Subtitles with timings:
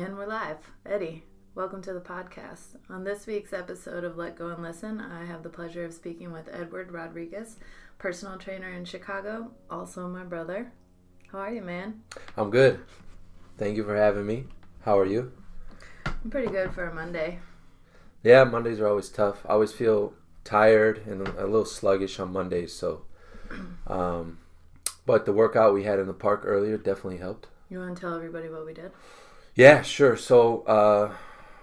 [0.00, 0.56] And we're live.
[0.86, 1.24] Eddie,
[1.54, 2.78] welcome to the podcast.
[2.88, 6.32] On this week's episode of Let Go and Listen, I have the pleasure of speaking
[6.32, 7.58] with Edward Rodriguez,
[7.98, 10.72] personal trainer in Chicago, also my brother.
[11.30, 12.00] How are you, man?
[12.34, 12.80] I'm good.
[13.58, 14.44] Thank you for having me.
[14.86, 15.32] How are you?
[16.06, 17.40] I'm pretty good for a Monday.
[18.22, 19.44] Yeah, Mondays are always tough.
[19.44, 20.14] I always feel
[20.44, 23.04] tired and a little sluggish on Mondays, so
[23.86, 24.38] um,
[25.04, 27.48] but the workout we had in the park earlier definitely helped.
[27.68, 28.92] You want to tell everybody what we did?
[29.60, 30.16] Yeah, sure.
[30.16, 31.12] So uh,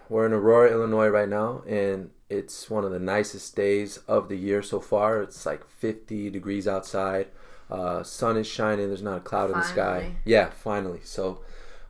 [0.07, 4.35] we're in Aurora, Illinois right now, and it's one of the nicest days of the
[4.35, 5.23] year so far.
[5.23, 7.29] It's like 50 degrees outside.
[7.71, 8.89] Uh, sun is shining.
[8.89, 9.55] There's not a cloud finally.
[9.55, 10.15] in the sky.
[10.25, 10.99] Yeah, finally.
[11.05, 11.41] So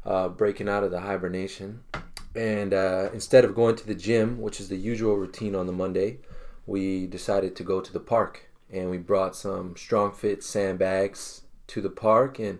[0.05, 1.83] uh, breaking out of the hibernation.
[2.33, 5.73] And uh, instead of going to the gym, which is the usual routine on the
[5.73, 6.19] Monday,
[6.65, 11.89] we decided to go to the park and we brought some StrongFit sandbags to the
[11.89, 12.59] park and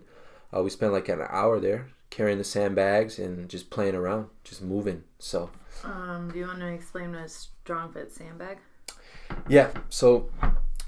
[0.54, 4.62] uh, we spent like an hour there carrying the sandbags and just playing around just
[4.62, 5.50] moving so
[5.84, 8.58] um, do you want to explain a StrongFit sandbag
[9.48, 10.30] yeah so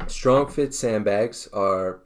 [0.01, 2.01] StrongFit sandbags are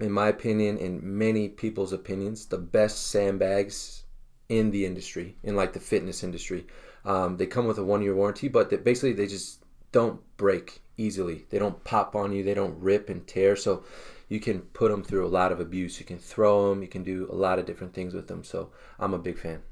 [0.00, 4.04] in my opinion in many people's opinions the best sandbags
[4.48, 6.66] in the industry in like the fitness industry
[7.04, 10.82] um, they come with a one year warranty but they, basically they just don't break
[10.98, 11.46] easily.
[11.50, 12.42] They don't pop on you.
[12.42, 13.56] They don't rip and tear.
[13.56, 13.84] So
[14.28, 15.98] you can put them through a lot of abuse.
[16.00, 16.82] You can throw them.
[16.82, 18.44] You can do a lot of different things with them.
[18.44, 19.62] So I'm a big fan.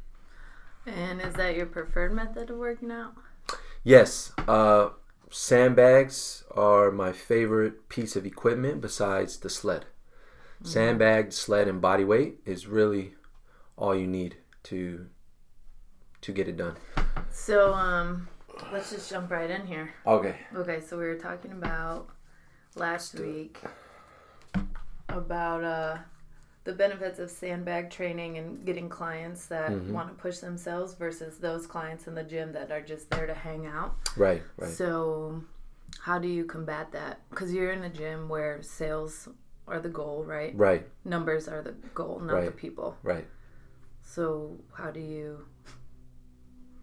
[0.87, 3.15] And is that your preferred method of working out?
[3.83, 4.33] Yes.
[4.47, 4.91] Uh,
[5.31, 9.87] sandbags are my favorite piece of equipment besides the sled.
[10.57, 10.69] Mm-hmm.
[10.69, 13.15] Sandbag, sled, and body weight is really
[13.77, 15.07] all you need to
[16.21, 16.75] to get it done.
[17.31, 18.29] So, um,
[18.73, 19.93] Let's just jump right in here.
[20.07, 20.37] Okay.
[20.55, 22.09] Okay, so we were talking about
[22.75, 23.59] last week
[25.17, 25.99] about uh,
[26.65, 29.93] the benefits of sandbag training and getting clients that mm-hmm.
[29.93, 33.35] want to push themselves versus those clients in the gym that are just there to
[33.35, 33.97] hang out.
[34.17, 34.71] Right, right.
[34.71, 35.43] So,
[36.01, 37.21] how do you combat that?
[37.31, 39.29] Because you're in a gym where sales
[39.69, 40.57] are the goal, right?
[40.57, 40.87] Right.
[41.05, 42.47] Numbers are the goal, not right.
[42.47, 42.97] the people.
[43.03, 43.27] Right.
[44.03, 45.47] So, how do you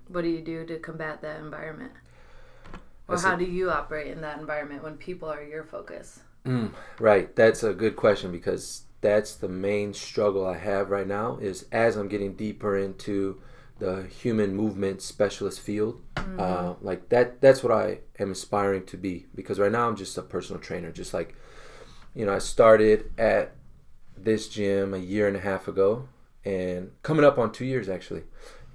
[0.07, 1.91] what do you do to combat that environment?
[3.07, 6.19] Or That's how a, do you operate in that environment when people are your focus?
[6.45, 7.35] Mm, right.
[7.35, 11.95] That's a good question because that's the main struggle I have right now is as
[11.95, 13.41] I'm getting deeper into
[13.79, 16.01] the human movement specialist field.
[16.15, 16.39] Mm-hmm.
[16.39, 20.17] Uh, like that that's what I am aspiring to be because right now I'm just
[20.17, 21.35] a personal trainer just like
[22.13, 23.55] you know I started at
[24.15, 26.07] this gym a year and a half ago
[26.45, 28.23] and coming up on 2 years actually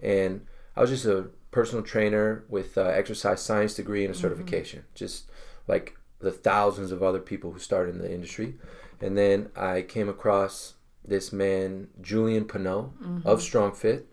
[0.03, 0.45] and
[0.77, 4.21] I was just a personal trainer with exercise science degree and a mm-hmm.
[4.21, 4.95] certification, mm-hmm.
[4.95, 5.31] just
[5.67, 8.55] like the thousands of other people who started in the industry.
[9.01, 13.27] And then I came across this man, Julien Pineau mm-hmm.
[13.27, 14.05] of StrongFit.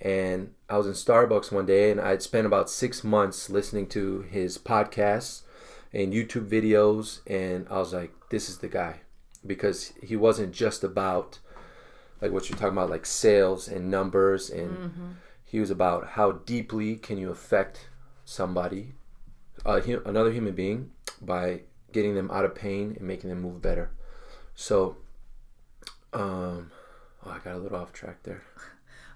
[0.00, 4.22] And I was in Starbucks one day and I'd spent about six months listening to
[4.22, 5.42] his podcasts
[5.92, 7.20] and YouTube videos.
[7.26, 9.00] And I was like, this is the guy.
[9.46, 11.38] Because he wasn't just about
[12.20, 14.70] like what you're talking about, like sales and numbers and.
[14.70, 15.10] Mm-hmm
[15.54, 17.88] he was about how deeply can you affect
[18.24, 18.94] somebody,
[19.64, 20.90] uh, another human being,
[21.24, 21.62] by
[21.92, 23.90] getting them out of pain and making them move better.
[24.54, 24.96] So,
[26.12, 26.70] um,
[27.24, 28.42] oh, I got a little off track there.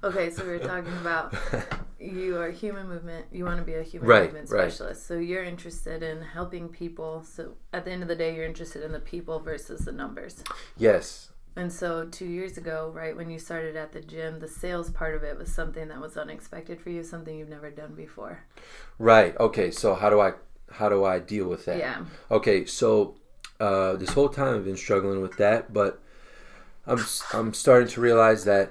[0.04, 1.34] Okay, so we were talking about
[1.98, 3.26] you are human movement.
[3.32, 4.80] You want to be a human right, movement specialist.
[4.80, 4.96] Right.
[4.96, 7.24] So you're interested in helping people.
[7.24, 10.44] So at the end of the day, you're interested in the people versus the numbers.
[10.76, 14.90] Yes, and so, two years ago, right when you started at the gym, the sales
[14.90, 18.44] part of it was something that was unexpected for you, something you've never done before.
[18.96, 19.36] Right.
[19.40, 19.72] Okay.
[19.72, 20.34] So how do I
[20.72, 21.78] how do I deal with that?
[21.78, 22.04] Yeah.
[22.30, 22.64] Okay.
[22.64, 23.16] So
[23.60, 26.00] uh, this whole time I've been struggling with that, but
[26.86, 28.70] I'm I'm starting to realize that.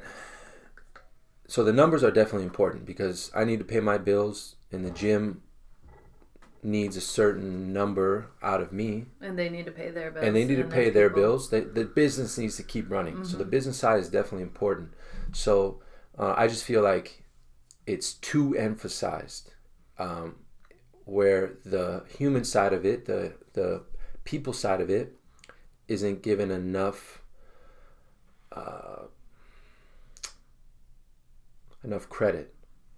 [1.47, 4.91] So the numbers are definitely important because I need to pay my bills, and the
[4.91, 5.43] gym
[6.63, 10.35] needs a certain number out of me and they need to pay their bills and
[10.35, 13.23] they need to pay their bills the, the business needs to keep running mm-hmm.
[13.23, 13.51] so the mm-hmm.
[13.51, 14.89] business side is definitely important
[15.31, 15.79] so
[16.17, 17.23] uh, i just feel like
[17.85, 19.51] it's too emphasized
[19.99, 20.35] um,
[21.07, 23.81] where the human side of it the the
[24.23, 25.15] people side of it
[25.87, 27.21] isn't given enough
[28.51, 29.03] uh,
[31.83, 32.53] enough credit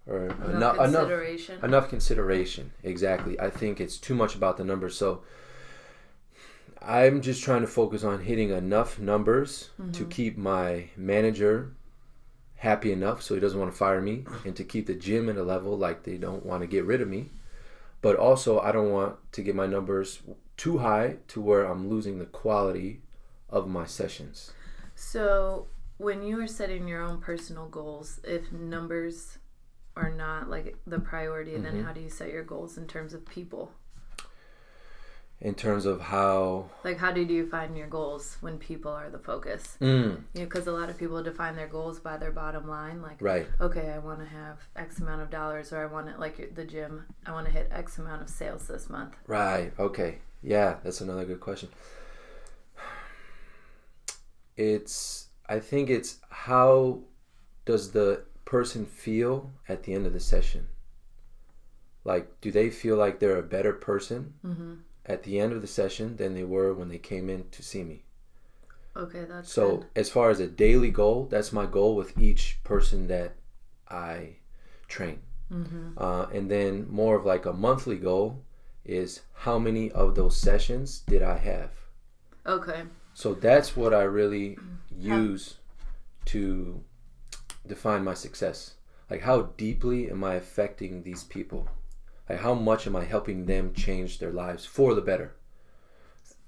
[0.07, 1.55] or enough, enough consideration.
[1.55, 2.71] Enough, enough consideration.
[2.83, 3.39] Exactly.
[3.39, 4.97] I think it's too much about the numbers.
[4.97, 5.21] So
[6.81, 9.91] I'm just trying to focus on hitting enough numbers mm-hmm.
[9.91, 11.73] to keep my manager
[12.55, 15.37] happy enough so he doesn't want to fire me and to keep the gym at
[15.37, 17.29] a level like they don't want to get rid of me.
[18.01, 20.21] But also I don't want to get my numbers
[20.57, 23.01] too high to where I'm losing the quality
[23.49, 24.51] of my sessions.
[24.95, 25.67] So
[25.97, 29.37] when you are setting your own personal goals, if numbers
[29.95, 31.63] are not like the priority Mm-hmm.
[31.63, 33.71] then how do you set your goals in terms of people
[35.41, 39.19] in terms of how like how do you find your goals when people are the
[39.19, 39.77] focus?
[39.79, 43.01] Mm, you know because a lot of people define their goals by their bottom line
[43.01, 43.47] like right.
[43.61, 46.65] Okay i want to have x amount of dollars or i want to like the
[46.65, 49.15] gym i want to hit x amount of sales this month.
[49.27, 50.19] Right okay.
[50.41, 51.69] Yeah that's another good question.
[54.57, 56.99] It's i think it's how
[57.63, 60.67] does the person feel at the end of the session?
[62.03, 64.33] Like do they feel like they're a better person?
[64.45, 64.73] Mm-hmm.
[65.09, 67.83] At the end of the session than they were when they came in to see
[67.83, 68.03] me
[68.95, 69.85] okay that's So good.
[69.95, 73.31] as far as a daily goal, that's my goal with each person that
[73.89, 74.37] I
[74.87, 75.19] train.
[75.51, 75.97] mm-hmm.
[75.97, 78.43] Uh, and then more of like a monthly goal
[78.85, 81.71] is how many of those sessions did I have?
[82.45, 82.81] okay
[83.13, 84.57] So that's what I really
[84.99, 85.57] use
[86.25, 86.83] to
[87.67, 88.75] define my success.
[89.09, 91.67] Like how deeply am I affecting these people?
[92.29, 95.33] Like how much am I helping them change their lives for the better?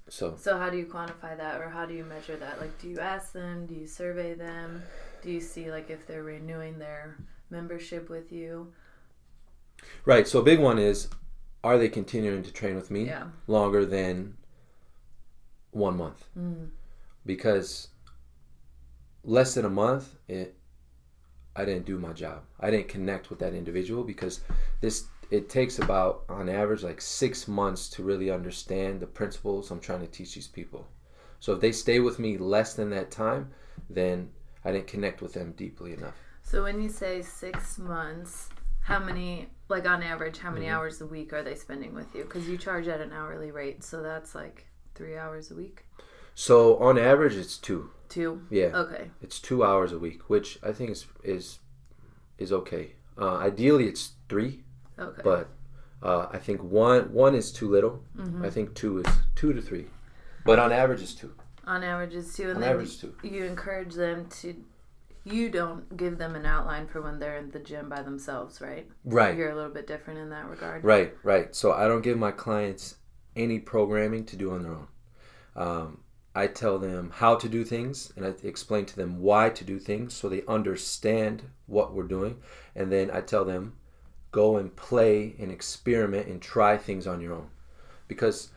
[0.08, 2.88] So so how do you quantify that or how do you measure that like do
[2.88, 4.82] you ask them do you survey them
[5.22, 7.16] do you see like if they're renewing their
[7.48, 8.72] membership with you
[10.04, 11.08] right, so a big one is
[11.64, 13.06] are they continuing to train with me?
[13.06, 14.36] yeah longer than
[15.70, 16.68] one month mm.
[17.24, 17.88] because
[19.24, 20.56] less than a month it
[21.56, 24.40] i didn't do my job i didn't connect with that individual because
[24.82, 29.80] this it takes about on average like six months to really understand the principles i'm
[29.80, 30.86] trying to teach these people
[31.40, 33.50] so if they stay with me less than that time
[33.88, 34.28] then
[34.64, 38.48] i didn't connect with them deeply enough So when you say six months,
[38.82, 40.72] how many, like on average, how many Mhm.
[40.74, 42.24] hours a week are they spending with you?
[42.24, 44.66] Because you charge at an hourly rate, so that's like
[44.96, 45.86] three hours a week.
[46.34, 48.42] so on average it's two Two.
[48.50, 49.10] yeah Okay.
[49.22, 51.60] It's two hours a week, which I think is is
[52.38, 52.84] is okay.
[53.16, 54.64] Uh, ideally, it's three,
[54.98, 55.22] Okay.
[55.24, 55.48] but
[56.02, 58.02] uh, I think one one is too little.
[58.16, 58.44] Mhm.
[58.44, 59.86] I think two is two to three,
[60.44, 61.32] but on average, is two.
[61.66, 63.14] on average is two, and On then average, two.
[63.22, 64.54] you encourage them to.
[65.24, 68.88] You don't give them an outline for when they're in the gym by themselves, right?
[69.04, 70.82] Right, You're a little bit different in that regard.
[70.82, 71.54] right, right.
[71.54, 72.96] So I don't give my clients
[73.36, 74.88] any programming to do on their own.
[75.54, 76.00] Um,
[76.34, 79.78] I tell them how to do things, and I explain to them why to do
[79.78, 82.42] things, so they understand what we're doing,
[82.74, 83.74] and then I tell them
[84.32, 87.48] go and play and experiment and try things on your own.
[88.08, 88.48] Because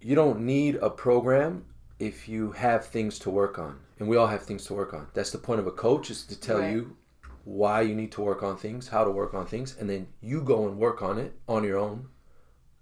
[0.00, 1.64] you don't need a program
[1.98, 3.78] if you have things to work on.
[3.98, 5.08] And we all have things to work on.
[5.14, 6.72] That's the point of a coach is to tell Right.
[6.72, 6.96] you
[7.44, 10.42] why you need to work on things how to work on things and then you
[10.42, 12.08] go and work on it on your own.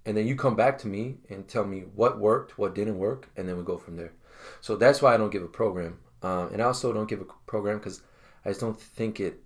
[0.05, 3.28] And then you come back to me and tell me what worked what didn't work
[3.37, 4.12] and then we go from there.
[4.61, 5.99] So that's why i don't give a program.
[6.23, 8.02] Um, and i also don't give a program because
[8.44, 9.40] i just don't think it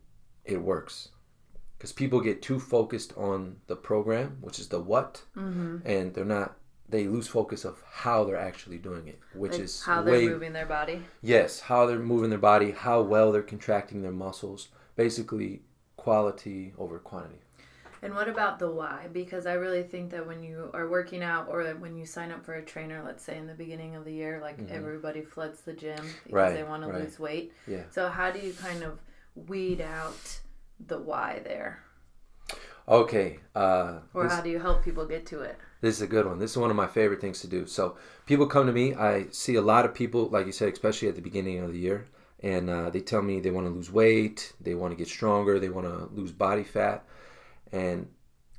[0.44, 1.08] it works
[1.80, 5.78] because people get too focused on the program which is the what Mm-hmm.
[5.86, 6.56] and they're not
[6.88, 10.52] they lose focus of how they're actually doing it which Like is how they're moving
[10.52, 11.02] their body.
[11.22, 15.62] yes how they're moving their body how well they're contracting their muscles basically
[15.96, 17.40] quality over quantity
[18.02, 19.08] And what about the why?
[19.12, 22.42] Because I really think that when you are working out or when you sign up
[22.46, 24.70] for a trainer, let's say in the beginning of the year, like Mhm.
[24.78, 27.52] everybody floods the gym because Right, they want to lose weight.
[27.66, 27.84] Yeah.
[27.90, 28.92] So how do you kind of
[29.50, 30.40] weed out
[30.86, 31.82] the why there?
[32.88, 35.58] okay uh Or this, how do you help people get to it?
[35.80, 37.96] this is a good one this is one of my favorite things to do so
[38.26, 41.14] people come to me i see a lot of people like you said especially at
[41.14, 42.06] the beginning of the year
[42.42, 45.58] and uh, they tell me they want to lose weight they want to get stronger
[45.58, 47.04] they want to lose body fat
[47.72, 48.08] and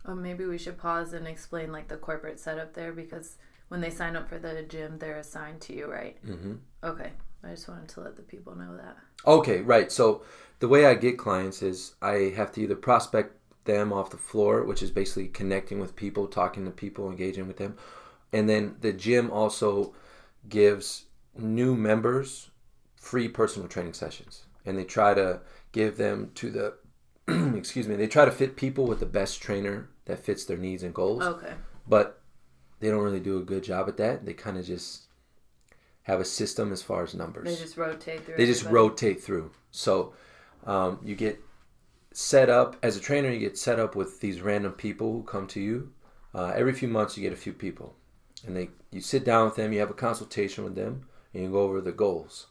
[0.06, 3.38] Or maybe we should pause and explain like the corporate setup there because
[3.70, 6.18] when they sign up for the gym, they're assigned to you, right?
[6.26, 6.56] Mm-hmm.
[6.84, 7.12] Okay.
[7.44, 8.98] I just wanted to let the people know that.
[9.26, 9.90] Okay, right.
[9.92, 10.24] So
[10.62, 14.64] the way I get clients is I have to either prospect them off the floor,
[14.64, 17.78] which is basically connecting with people, talking to people, engaging with them.
[18.32, 19.94] And then the gym also
[20.48, 22.52] gives new members
[22.96, 24.44] free personal training sessions.
[24.64, 25.42] And they try to
[25.72, 26.74] give them to the
[27.58, 30.84] excuse me, they try to fit people with the best trainer that fits their needs
[30.84, 31.24] and goals.
[31.24, 31.54] Okay.
[31.88, 32.22] But
[32.80, 34.26] they don't really do a good job at that.
[34.26, 35.08] They kind of just
[36.04, 38.36] have a system as far as numbers They just rotate through.
[38.36, 40.14] they just rotate through so
[40.66, 41.40] um, you get
[42.14, 45.48] set up as a trainer you get set up with these random people who come
[45.48, 45.92] to you
[46.36, 47.96] uh, every few months you get a few people
[48.46, 51.50] and they you sit down with them you have a consultation with them and you
[51.50, 52.48] go over the goals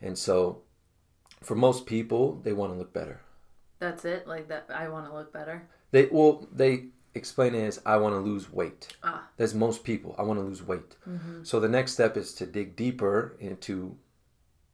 [0.00, 0.62] and so
[1.42, 3.20] for most people they want to look better
[3.80, 4.28] That's it.
[4.28, 4.66] Like that.
[4.72, 5.66] I want to look better.
[5.90, 9.28] they well they explain it as i want to lose weight Ah.
[9.36, 11.42] that's most people i want to lose weight Mm-hmm.
[11.42, 13.96] so the next step is to dig deeper into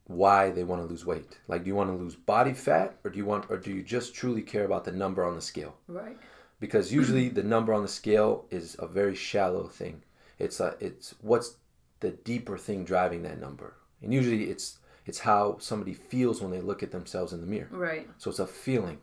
[0.09, 1.37] why they want to lose weight.
[1.47, 3.83] Like, do you want to lose body fat, or do you want, or do you
[3.83, 5.75] just truly care about the number on the scale?
[5.87, 6.17] Right.
[6.59, 10.01] Because usually the number on the scale is a very shallow thing.
[10.39, 11.57] It's a, it's what's
[11.99, 16.61] the deeper thing driving that number, and usually it's it's how somebody feels when they
[16.61, 17.69] look at themselves in the mirror.
[17.71, 18.09] Right.
[18.17, 18.97] So it's a feeling.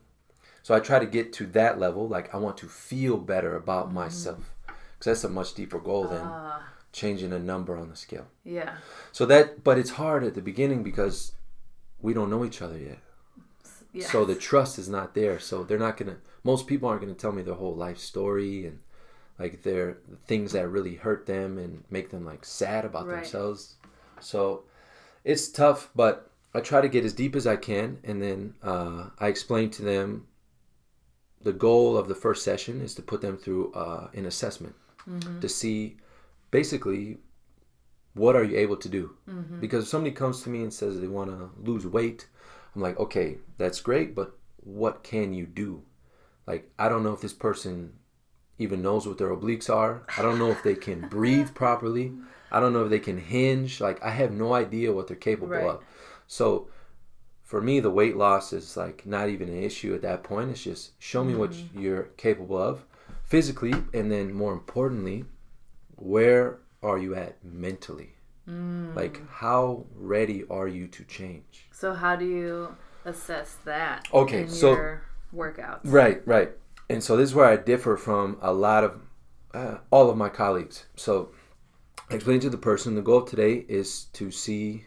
[0.63, 2.09] So I try to get to that level.
[2.09, 6.23] Like I want to feel better about myself, because that's a much deeper goal than
[6.25, 6.63] Ah,
[6.97, 8.27] changing a number on the scale.
[8.43, 8.73] yeah.
[9.13, 11.33] So that, but it's hard at the beginning because
[12.01, 12.99] we don't know each other yet.
[13.93, 14.07] Yeah.
[14.07, 15.39] So the trust is not there.
[15.39, 16.17] So they're not gonna.
[16.43, 18.79] Most people aren't gonna tell me their whole life story and
[19.39, 23.17] like their things that really hurt them and make them like sad about Right.
[23.17, 23.77] themselves.
[24.21, 24.65] So
[25.25, 29.11] it's tough, but I try to get as deep as I can, and then uh,
[29.19, 30.27] I explain to them.
[31.43, 34.75] The goal of the first session is to put them through uh, an assessment
[35.41, 35.97] to see,
[36.51, 37.19] basically,
[38.15, 39.17] what are you able to do?
[39.29, 39.61] Mm-hmm.
[39.61, 42.29] Because if somebody comes to me and says they want to lose weight,
[42.75, 45.83] I'm like, okay, that's great, but what can you do?
[46.47, 47.95] Like, I don't know if this person
[48.59, 50.03] even knows what their obliques are.
[50.17, 52.13] I don't know if they can breathe properly.
[52.51, 53.81] I don't know if they can hinge.
[53.81, 55.65] Like, I have no idea what they're capable Right.
[55.65, 55.85] of.
[56.27, 56.69] So,
[57.43, 60.51] for me, the weight loss is like not even an issue at that point.
[60.51, 61.81] It's just show me what mm-hmm.
[61.81, 62.85] you're capable of
[63.25, 65.25] physically, and then more importantly,
[65.97, 68.13] where are you at mentally?
[68.49, 71.67] Like, how ready are you to change?
[71.73, 74.07] So how do you assess that?
[74.13, 75.03] Okay, in so- your
[75.35, 75.81] workouts.
[75.85, 76.51] Right, right.
[76.89, 79.01] And so this is where I differ from a lot of
[79.53, 80.87] uh, all of my colleagues.
[80.95, 81.33] So
[82.09, 84.85] explain to the person the goal today is to see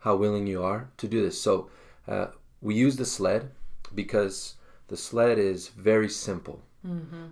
[0.00, 1.40] how willing you are to do this.
[1.40, 1.70] So
[2.06, 2.26] uh,
[2.60, 3.50] we use the sled
[3.94, 4.56] because
[4.88, 6.62] the sled is very simple.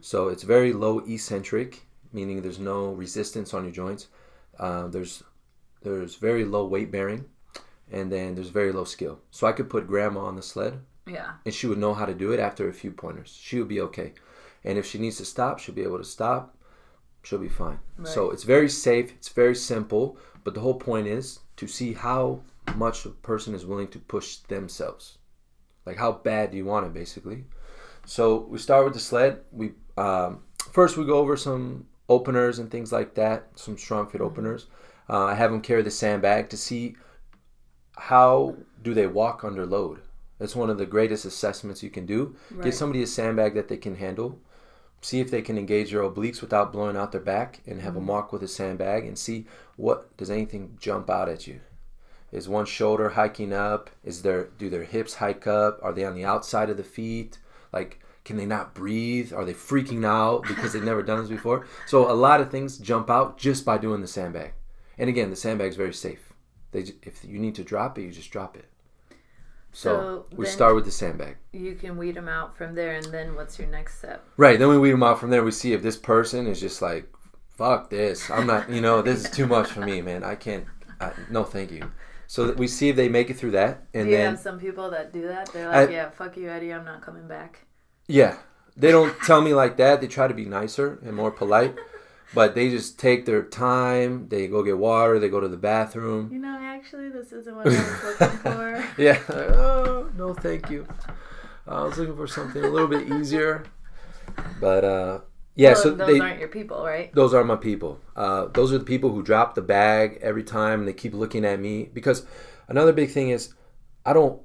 [0.00, 4.09] So it's very low eccentric, meaning there's no resistance on your joints.
[4.59, 5.23] Uh, there's
[5.83, 7.25] there's very low weight bearing,
[7.90, 9.21] and then there's very low skill.
[9.31, 11.33] So I could put grandma on the sled Yeah.
[11.45, 13.37] and she would know how to do it after a few pointers.
[13.40, 14.12] She would be okay.
[14.64, 16.57] And if she needs to stop, she'll be able to stop.
[17.25, 17.81] She'll be fine.
[18.04, 22.42] So it's very safe, it's very simple, but the whole point is to see how
[22.76, 25.19] much a person is willing to push themselves.
[25.87, 27.45] Like how bad do you want it basically?
[28.07, 29.40] So we start with the sled.
[29.50, 30.42] We um,
[30.73, 34.66] first we go over some openers and things like that, some StrongFit openers.
[35.09, 36.97] Uh, I have them carry the sandbag to see
[37.97, 40.00] how do they walk under load.
[40.38, 42.35] That's one of the greatest assessments you can do.
[42.50, 42.64] Right.
[42.64, 44.40] Get somebody a sandbag that they can handle.
[45.00, 48.06] See if they can engage their obliques without blowing out their back, and have them
[48.06, 51.61] walk with a sandbag and see what does anything jump out at you.
[52.30, 53.90] Is one shoulder hiking up?
[54.04, 55.78] Is there do their hips hike up?
[55.82, 57.38] Are they on the outside of the feet?
[57.73, 59.32] Like can they not breathe?
[59.32, 61.66] Are they freaking out because they've never done this before?
[61.86, 64.52] So a lot of things jump out just by doing the sandbag.
[64.98, 66.32] And again, the sandbag's very safe.
[66.70, 68.66] They if you need to drop it, you just drop it.
[69.74, 71.36] So, So we start with the sandbag.
[71.52, 74.24] You can weed them out from there, and then what's your next step?
[74.36, 74.58] Right.
[74.58, 75.42] Then we weed them out from there.
[75.42, 77.08] We see if this person is just like,
[77.50, 78.30] fuck this.
[78.30, 80.24] I'm not, you know, this is too much for me, man.
[80.24, 80.66] I can't,
[81.00, 81.90] I, no, thank you.
[82.26, 83.82] So that we see if they make it through that.
[83.94, 85.52] And do you then, have some people that do that?
[85.52, 86.72] They're like, I- yeah, fuck you, Eddie.
[86.72, 87.66] I'm not coming back.
[88.06, 88.37] Yeah,
[88.76, 90.00] they don't tell me like that.
[90.00, 91.76] They try to be nicer and more polite,
[92.35, 94.28] but they just take their time.
[94.28, 95.18] They go get water.
[95.18, 96.30] They go to the bathroom.
[96.32, 98.85] You know, actually, this isn't what I was looking for.
[98.99, 99.18] Yeah.
[99.28, 100.87] Oh, no, thank you.
[101.66, 103.64] I was looking for something a little bit easier.
[104.61, 105.21] But, uh,
[105.54, 107.14] yeah, so those they, aren't your people, right?
[107.14, 108.00] those are my people.
[108.16, 111.44] Uh, those are the people who drop the bag every time and they keep looking
[111.44, 111.90] at me.
[111.92, 112.26] Because
[112.68, 113.54] another big thing is,
[114.04, 114.40] I don't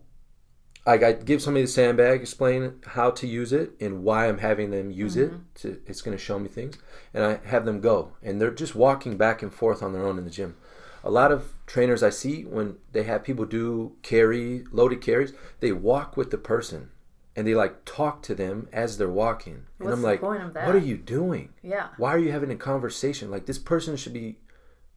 [0.88, 4.72] like I give somebody the sandbag, explain how to use it and why I'm having
[4.72, 5.32] them use it.
[5.32, 5.42] Mm-hmm.
[5.56, 6.78] To, it's going to show me things,
[7.14, 10.18] and I have them go, and they're just walking back and forth on their own
[10.18, 10.56] in the gym.
[11.04, 15.72] A lot of trainers I see when they have people do carry loaded carries, they
[15.74, 16.90] walk with the person.
[17.36, 20.42] And they like talk to them as they're walking, and What's I'm the like, point
[20.42, 20.66] of that?
[20.66, 24.14] "What are you doing?" Yeah, why are you having a conversation like this person should
[24.14, 24.40] be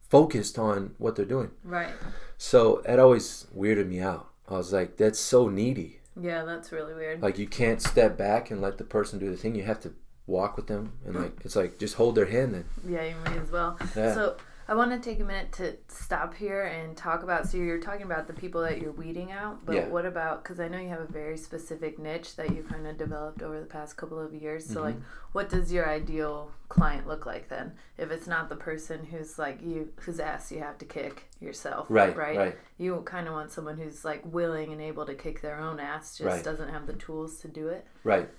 [0.09, 1.93] focused on what they're doing right.
[2.37, 6.93] so that always weirded me out i was like that's so needy Yeah, that's really
[6.93, 7.21] weird.
[7.21, 9.93] like you can't step back and let the person do the thing you have to
[10.27, 13.37] walk with them and like it's like just hold their hand then Yeah, you may
[13.39, 13.77] as well.
[13.95, 14.13] Yeah.
[14.13, 14.37] So
[14.71, 17.45] I want to take a minute to stop here and talk about.
[17.45, 19.87] So you're talking about the people that you're weeding out, but Yeah.
[19.89, 20.41] what about?
[20.45, 23.59] Because I know you have a very specific niche that you kind of developed over
[23.59, 24.65] the past couple of years.
[24.65, 24.83] So Mm-hmm.
[24.83, 24.95] like,
[25.33, 27.73] what does your ideal client look like then?
[27.97, 31.87] If it's not the person who's like you, whose ass you have to kick yourself,
[31.89, 32.37] Right, Right.
[32.37, 32.57] right.
[32.77, 36.17] You kind of want someone who's like willing and able to kick their own ass,
[36.17, 36.43] just Right.
[36.45, 37.85] doesn't have the tools to do it.
[38.05, 38.29] right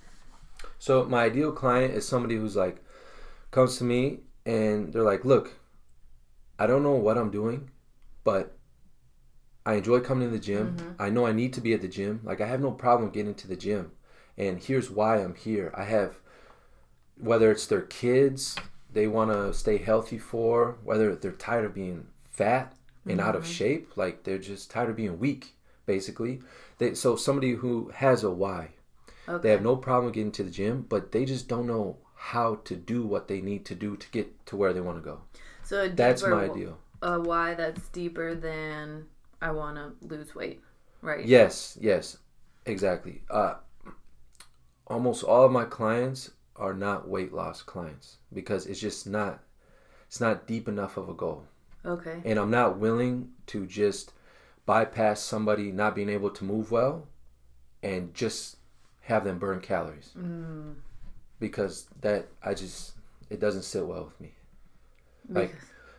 [0.79, 2.83] so my ideal client is somebody who's like
[3.51, 5.53] comes to me and they're like look
[6.63, 7.69] i don't know what i'm doing
[8.25, 8.57] but
[9.65, 10.77] I enjoy coming to the gym.
[10.77, 11.03] Mm-hmm.
[11.03, 12.21] I know I need to be at the gym.
[12.25, 13.93] Like I have no problem getting to the gym.
[14.37, 15.73] And here's why I'm here.
[15.77, 16.17] I have
[17.17, 18.57] whether it's their kids
[18.93, 22.75] they want to stay healthy for, whether they're tired of being fat
[23.07, 23.53] and out of mm-hmm.
[23.53, 25.55] shape, like they're just tired of being weak,
[25.87, 26.41] basically.
[26.79, 28.71] They so somebody who has a why.
[29.29, 29.43] Okay.
[29.43, 32.77] They have no problem getting to the gym, but they just don't know how to
[32.77, 35.21] do what they need to do to get to where they want to go.
[35.73, 36.77] So a That's my deal.
[37.01, 39.07] A why that's deeper than
[39.41, 40.61] I want to lose weight,
[41.01, 41.25] right?
[41.25, 42.19] Yes, yes,
[42.67, 43.23] exactly.
[43.31, 43.55] Uh,
[44.87, 49.43] almost all of my clients are not weight loss clients because it's just not
[50.07, 51.45] it's not deep enough of a goal.
[51.87, 52.21] Okay.
[52.23, 54.13] And I'm not willing to just
[54.67, 57.09] bypass somebody not being able to move well
[57.83, 58.59] and just
[59.01, 60.11] have them burn calories.
[60.19, 60.75] Mm.
[61.41, 62.93] Because that I just
[63.31, 64.35] it doesn't sit well with me.
[65.29, 65.55] Like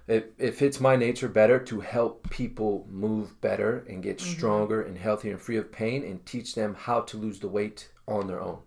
[0.07, 4.31] it, it fits my nature better to help people move better and get Mm-hmm.
[4.31, 7.89] stronger and healthier and free of pain and teach them how to lose the weight
[8.07, 8.59] on their own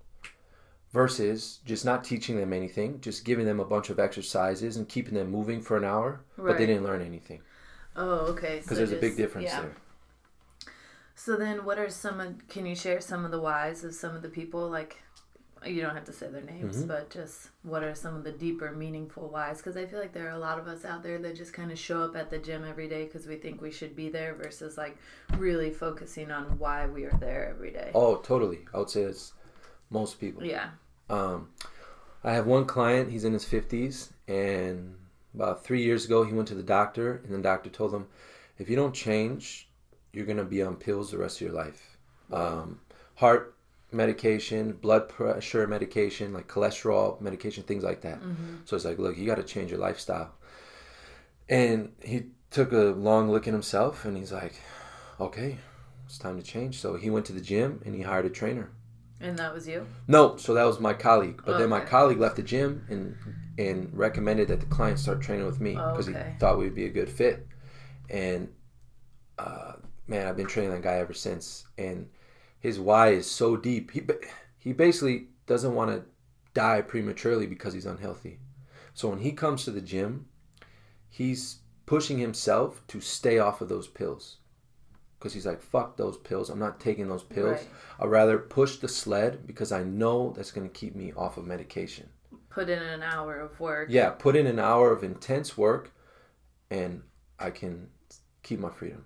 [0.93, 5.15] versus just not teaching them anything just giving them a bunch of exercises and keeping
[5.15, 7.41] them moving for an hour but they didn't learn anything
[7.97, 8.61] oh, okay.
[8.63, 9.61] because so there's a big difference yeah.
[9.63, 9.77] there
[11.15, 12.21] So then, what are some?
[12.21, 14.69] Of, can you share some of the whys of some of the people?
[14.69, 15.03] Like,
[15.65, 16.87] you don't have to say their names, Mm-hmm.
[16.89, 19.59] but just what are some of the deeper, meaningful whys?
[19.59, 21.73] Because I feel like there are a lot of us out there that just kind
[21.73, 24.35] of show up at the gym every day because we think we should be there,
[24.35, 24.97] versus like
[25.37, 27.91] really focusing on why we are there every day.
[27.95, 29.33] oh totally i would say it's
[29.91, 30.69] most people Yeah.
[31.09, 31.49] Um,
[32.25, 33.11] I have one client.
[33.11, 34.95] He's in his fifties, and
[35.35, 38.07] about three years ago, he went to the doctor, and the doctor told him,
[38.59, 39.69] "If you don't change,
[40.13, 41.97] you're gonna be on pills the rest of your life.
[42.33, 42.81] Um,
[43.17, 43.55] heart
[43.93, 48.21] medication, blood pressure medication, like cholesterol medication, things like that.
[48.65, 50.35] So it's like, look, you got to change your lifestyle."
[51.49, 54.55] And he took a long look at himself, and he's like,
[55.21, 55.59] "Okay,
[56.07, 58.71] it's time to change." So he went to the gym, and he hired a trainer.
[59.21, 59.87] And that was you.
[60.07, 61.43] No, so that was my colleague.
[61.45, 61.91] But then my Okay.
[61.91, 63.17] colleague left the gym and
[63.59, 66.19] and recommended that the client start training with me because Okay.
[66.19, 67.47] he thought we'd be a good fit.
[68.11, 68.53] And
[69.39, 69.75] uh,
[70.07, 71.65] man, I've been training that guy ever since.
[71.79, 72.09] And
[72.59, 73.91] his why is so deep.
[73.93, 74.03] He
[74.59, 76.05] he basically doesn't want to
[76.55, 78.39] die prematurely because he's unhealthy.
[78.95, 80.27] So when he comes to the gym,
[81.09, 84.39] he's pushing himself to stay off of those pills.
[85.19, 86.51] Because he's like, fuck those pills.
[86.51, 87.59] I'm not taking those pills.
[87.59, 87.69] Right.
[88.01, 91.47] I'd rather push the sled because I know that's going to keep me off of
[91.47, 92.09] medication.
[92.51, 93.89] Put in an hour of work.
[93.91, 95.93] Yeah, put in an hour of intense work
[96.71, 97.03] and
[97.39, 97.89] I can
[98.43, 99.05] keep my freedom.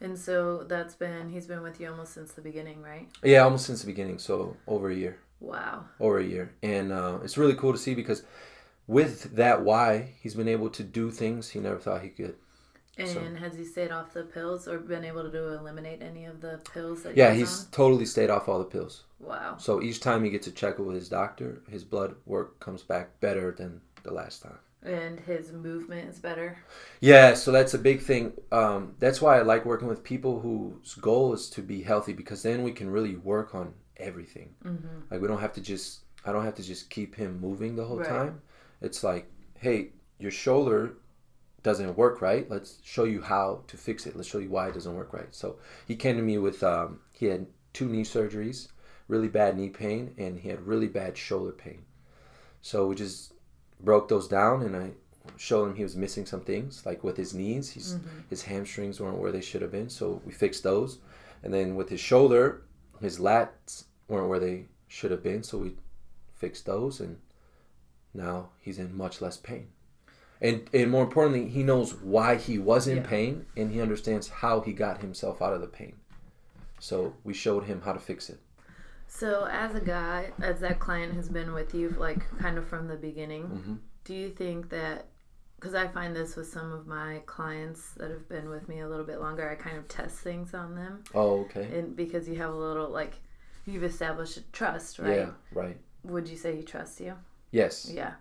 [0.00, 3.08] And so that's been he's been with you almost since the beginning, right?
[3.22, 4.18] Yeah, almost since the beginning.
[4.18, 5.18] So over a year.
[5.40, 5.84] Wow.
[5.98, 6.52] Over a year.
[6.62, 8.22] And uh, it's really cool to see because
[8.86, 12.36] with that why, he's been able to do things he never thought he could.
[12.98, 16.40] And So- has he stayed off the pills or been able to eliminate any of
[16.40, 19.04] the pills that Yeah, he's was totally stayed off all the pills.
[19.18, 19.56] Wow.
[19.58, 23.20] So each time he gets a checkup with his doctor, his blood work comes back
[23.20, 24.58] better than the last time.
[24.82, 26.58] And his movement is better.
[27.00, 28.32] Yeah, so that's a big thing.
[28.50, 32.42] Um, that's why I like working with people whose goal is to be healthy because
[32.42, 34.54] then we can really work on everything.
[34.64, 35.00] Mm-hmm.
[35.10, 37.84] Like we don't have to just I don't have to just keep him moving the
[37.84, 38.08] whole Right.
[38.08, 38.40] time.
[38.80, 40.94] It's like, hey, your shoulder
[41.62, 42.50] doesn't work right.
[42.50, 44.16] Let's show you how to fix it.
[44.16, 45.34] Let's show you why it doesn't work right.
[45.34, 48.68] So he came to me with um, he had two knee surgeries,
[49.08, 51.82] really bad knee pain, and he had really bad shoulder pain.
[52.62, 53.34] So we just
[53.84, 54.90] broke those down, and I
[55.36, 58.20] showed him he was missing some things, like with his knees, he's mm-hmm.
[58.28, 59.88] his hamstrings weren't where they should have been.
[59.88, 60.98] So we fixed those,
[61.42, 62.62] and then with his shoulder,
[63.00, 65.42] his lats weren't where they should have been.
[65.42, 65.76] So we
[66.34, 67.18] fixed those, and
[68.12, 69.68] now he's in much less pain.
[70.42, 73.06] And, and more importantly, he knows why he was in Yeah.
[73.06, 75.96] pain and he understands how he got himself out of the pain.
[76.78, 78.40] So we showed him how to fix it.
[79.12, 82.86] So, as a guy, as that client has been with you, like kind of from
[82.86, 83.74] the beginning, Mm-hmm.
[84.04, 85.06] do you think that?
[85.56, 88.88] Because I find this with some of my clients that have been with me a
[88.88, 91.64] little bit longer, I kind of test things on them, Oh, okay.
[91.76, 93.14] and because you have a little like,
[93.66, 95.18] you've established trust, right?
[95.18, 95.76] Yeah, right.
[96.04, 97.14] Would you say he trusts you?
[97.50, 97.90] Yes.
[97.92, 98.12] Yeah.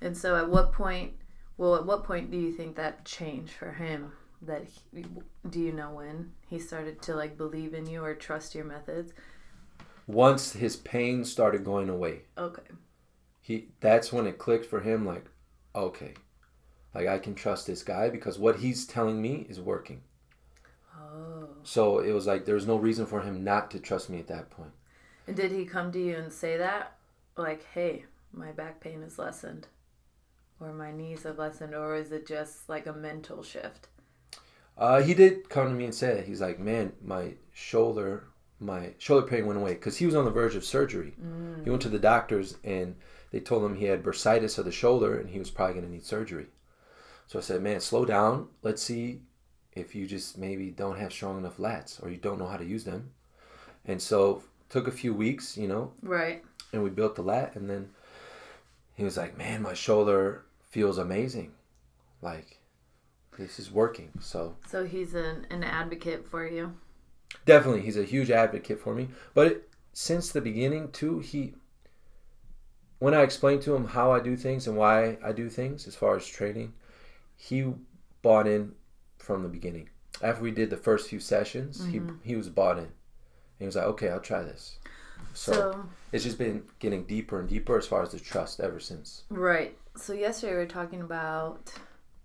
[0.00, 1.12] And so, at what point?
[1.58, 4.12] Well, at what point do you think that changed for him?
[4.42, 4.62] That
[4.94, 5.04] he,
[5.50, 9.12] do you know when he started to like believe in you or trust your methods?
[10.08, 12.62] Once his pain started going away, Okay.
[13.40, 15.26] he that's when it clicked for him like,
[15.76, 16.14] okay.
[16.94, 20.00] Like I can trust this guy because what he's telling me is working.
[20.98, 21.48] Oh.
[21.62, 24.50] So it was like there's no reason for him not to trust me at that
[24.50, 24.72] point.
[25.26, 26.96] And did he come to you and say that?
[27.36, 29.68] Like, hey, my back pain is lessened.
[30.58, 31.74] Or my knees have lessened.
[31.74, 33.88] Or is it just like a mental shift?
[34.76, 38.24] Uh, he did come to me and say he's like, man, my shoulder,
[38.60, 41.14] my shoulder pain went away because he was on the verge of surgery.
[41.22, 41.64] Mm.
[41.64, 42.96] He went to the doctors and
[43.30, 45.92] they told him he had bursitis of the shoulder and he was probably going to
[45.92, 46.46] need surgery.
[47.26, 48.48] So I said, man, slow down.
[48.62, 49.20] Let's see
[49.72, 52.64] if you just maybe don't have strong enough lats or you don't know how to
[52.64, 53.10] use them.
[53.84, 56.42] And so took a few weeks, you know, Right.
[56.72, 57.90] and we built the lat and then
[58.94, 61.52] he was like, man, my shoulder feels amazing.
[62.22, 62.58] Like
[63.38, 64.10] this is working.
[64.20, 66.72] So So he's an, an advocate for you.
[67.48, 69.08] Definitely he's a huge advocate for me.
[69.34, 71.54] But it, since the beginning too he
[73.00, 75.96] when i explained to him how i do things and why i do things as
[75.96, 76.72] far as training
[77.36, 77.72] he
[78.22, 78.72] bought in
[79.18, 79.88] from the beginning.
[80.22, 82.88] After we did the first few sessions he, he was bought in.
[83.58, 84.78] He was like okay i'll try this.
[85.34, 88.78] So, So, it's just been getting deeper and deeper as far as the trust ever
[88.78, 89.24] since.
[89.30, 89.76] Right.
[89.96, 91.72] So yesterday we were talking about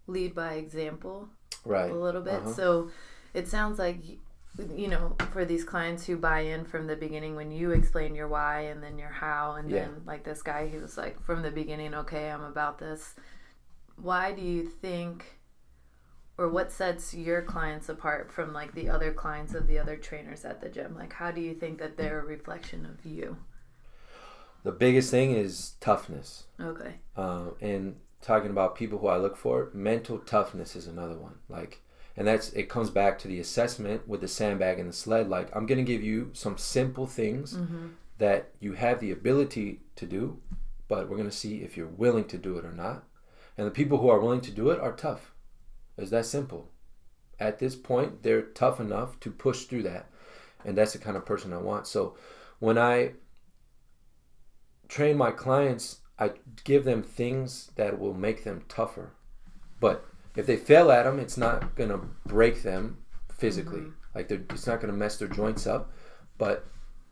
[0.06, 1.30] lead by example
[1.66, 1.90] right.
[1.90, 2.42] a little bit.
[2.42, 2.54] Uh-huh.
[2.54, 2.92] So
[3.34, 3.98] it sounds like
[4.76, 8.28] you know for these clients who buy in from the beginning when you explain your
[8.28, 9.86] why and then your how and Yeah.
[9.86, 13.16] then like this guy he was like from the beginning okay I'm about this.
[13.96, 15.40] Why do you think
[16.38, 20.46] or what sets your clients apart from like the other clients of the other trainers
[20.46, 20.96] at the gym?
[20.96, 23.38] Like how do you think that they're a reflection of you?
[24.64, 26.96] the biggest thing is toughness Okay.
[27.18, 31.36] uh, and talking about people who I look for, mental toughness is another one.
[31.50, 31.82] Like,
[32.16, 35.30] and that's it comes back to the assessment with the sandbag and the sled.
[35.30, 37.88] Like, I'm gonna give you some simple things mm-hmm.
[38.20, 40.40] that you have the ability to do,
[40.88, 43.04] but we're gonna see if you're willing to do it or not.
[43.58, 45.32] And the people who are willing to do it are tough.
[45.98, 46.70] It's that simple.
[47.40, 50.10] At this point, they're tough enough to push through that,
[50.64, 51.88] and that's the kind of person I want.
[51.88, 52.16] So,
[52.60, 53.14] when I
[54.88, 56.32] train my clients, I
[56.64, 59.12] give them things that will make them tougher.
[59.80, 62.98] But if they fail at them, it's not gonna break them
[63.36, 63.82] physically.
[63.82, 64.16] Mm-hmm.
[64.16, 65.92] Like they're, it's not gonna mess their joints up,
[66.38, 66.66] but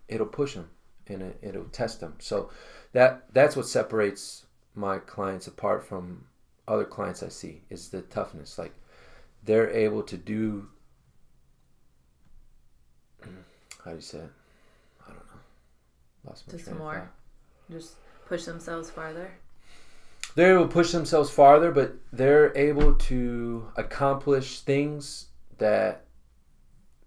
[0.07, 0.69] it'll push them
[1.07, 2.15] and it, it'll test them.
[2.19, 2.49] So
[2.93, 6.25] that that's what separates my clients apart from
[6.67, 8.57] other clients I see is the toughness.
[8.57, 8.73] Like
[9.43, 10.67] they're able to do.
[13.83, 14.31] How do you say it?
[15.05, 15.41] I don't know.
[16.27, 17.11] Lost my Just more.
[17.69, 17.95] Just
[18.27, 19.31] push themselves farther.
[20.35, 26.05] They're able to push themselves farther, but they're able to accomplish things that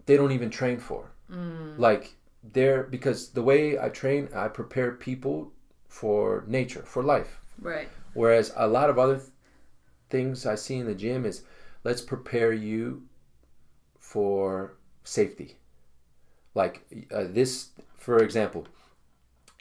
[0.07, 1.13] they don't even train for.
[1.31, 1.79] Mm.
[1.79, 2.15] Like
[2.53, 5.53] they're because the way I train, I prepare people
[5.89, 7.41] for nature, for life.
[7.61, 7.89] Right.
[8.15, 9.29] Whereas a lot of other th-
[10.11, 11.43] things I see in the gym is
[11.83, 13.03] let's prepare you
[13.99, 15.57] for safety.
[16.55, 18.67] Like uh, this, for example,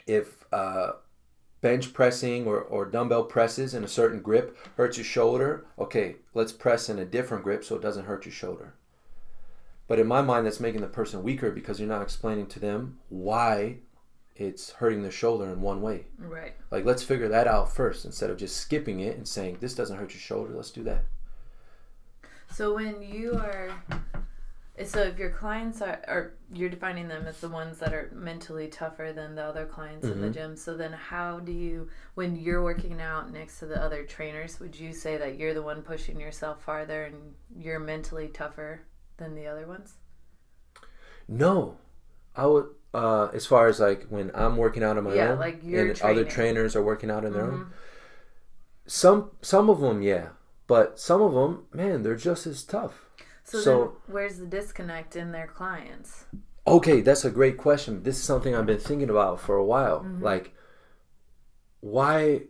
[0.06, 0.92] if uh,
[1.64, 6.52] bench pressing or, or dumbbell presses in a certain grip hurts your shoulder, okay, let's
[6.52, 8.74] press in a different grip so it doesn't hurt your shoulder.
[9.88, 12.98] But in my mind, that's making the person weaker because you're not explaining to them
[13.08, 13.78] why
[14.36, 16.04] it's hurting their shoulder in one way.
[16.18, 16.52] Right.
[16.70, 19.96] Like, let's figure that out first instead of just skipping it and saying, this doesn't
[19.96, 21.06] hurt your shoulder, let's do that.
[22.52, 23.70] So when you are,
[24.82, 28.66] so if your clients are, are you're defining them as the ones that are mentally
[28.68, 30.34] tougher than the other clients in the Mhm.
[30.34, 30.56] gym.
[30.56, 34.78] So then, how do you, when you're working out next to the other trainers, would
[34.78, 38.80] you say that you're the one pushing yourself farther and you're mentally tougher
[39.16, 39.94] than the other ones?
[41.28, 41.76] No,
[42.36, 45.38] I would, uh, as far as like when I'm working out on my Yeah, own
[45.38, 47.52] like and other trainers are working out on their Mhm.
[47.52, 47.66] own,
[48.86, 50.30] some, some of them, yeah.
[50.66, 53.02] But some of them, man, they're just as tough.
[53.44, 56.24] So, So- then, where's the disconnect in their clients?
[56.66, 58.02] Okay, that's a great question.
[58.02, 60.00] This is something I've been thinking about for a while.
[60.00, 60.24] Mm-hmm.
[60.24, 60.54] Like,
[61.80, 62.44] why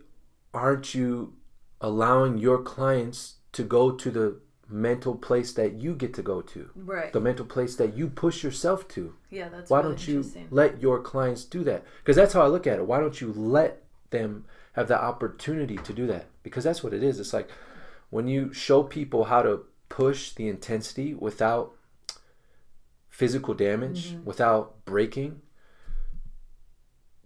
[0.53, 1.33] aren't you
[1.81, 6.69] allowing your clients to go to the mental place that you get to go to?
[6.75, 7.11] Right.
[7.11, 9.13] The mental place that you push yourself to?
[9.29, 11.83] yeah, that's Why really don't you let your clients do that?
[12.01, 12.87] Because that's how I look at it.
[12.87, 16.27] Why don't you let them have the opportunity to do that?
[16.41, 17.19] Because that's what it is.
[17.19, 17.49] It's like
[18.11, 21.73] when you show people how to push the intensity without
[23.09, 24.25] physical damage, Mm-hmm.
[24.25, 25.41] without breaking,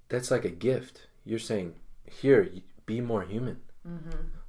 [0.09, 1.07] that's like a gift.
[1.25, 2.49] You're saying, here,
[2.85, 3.57] be more human.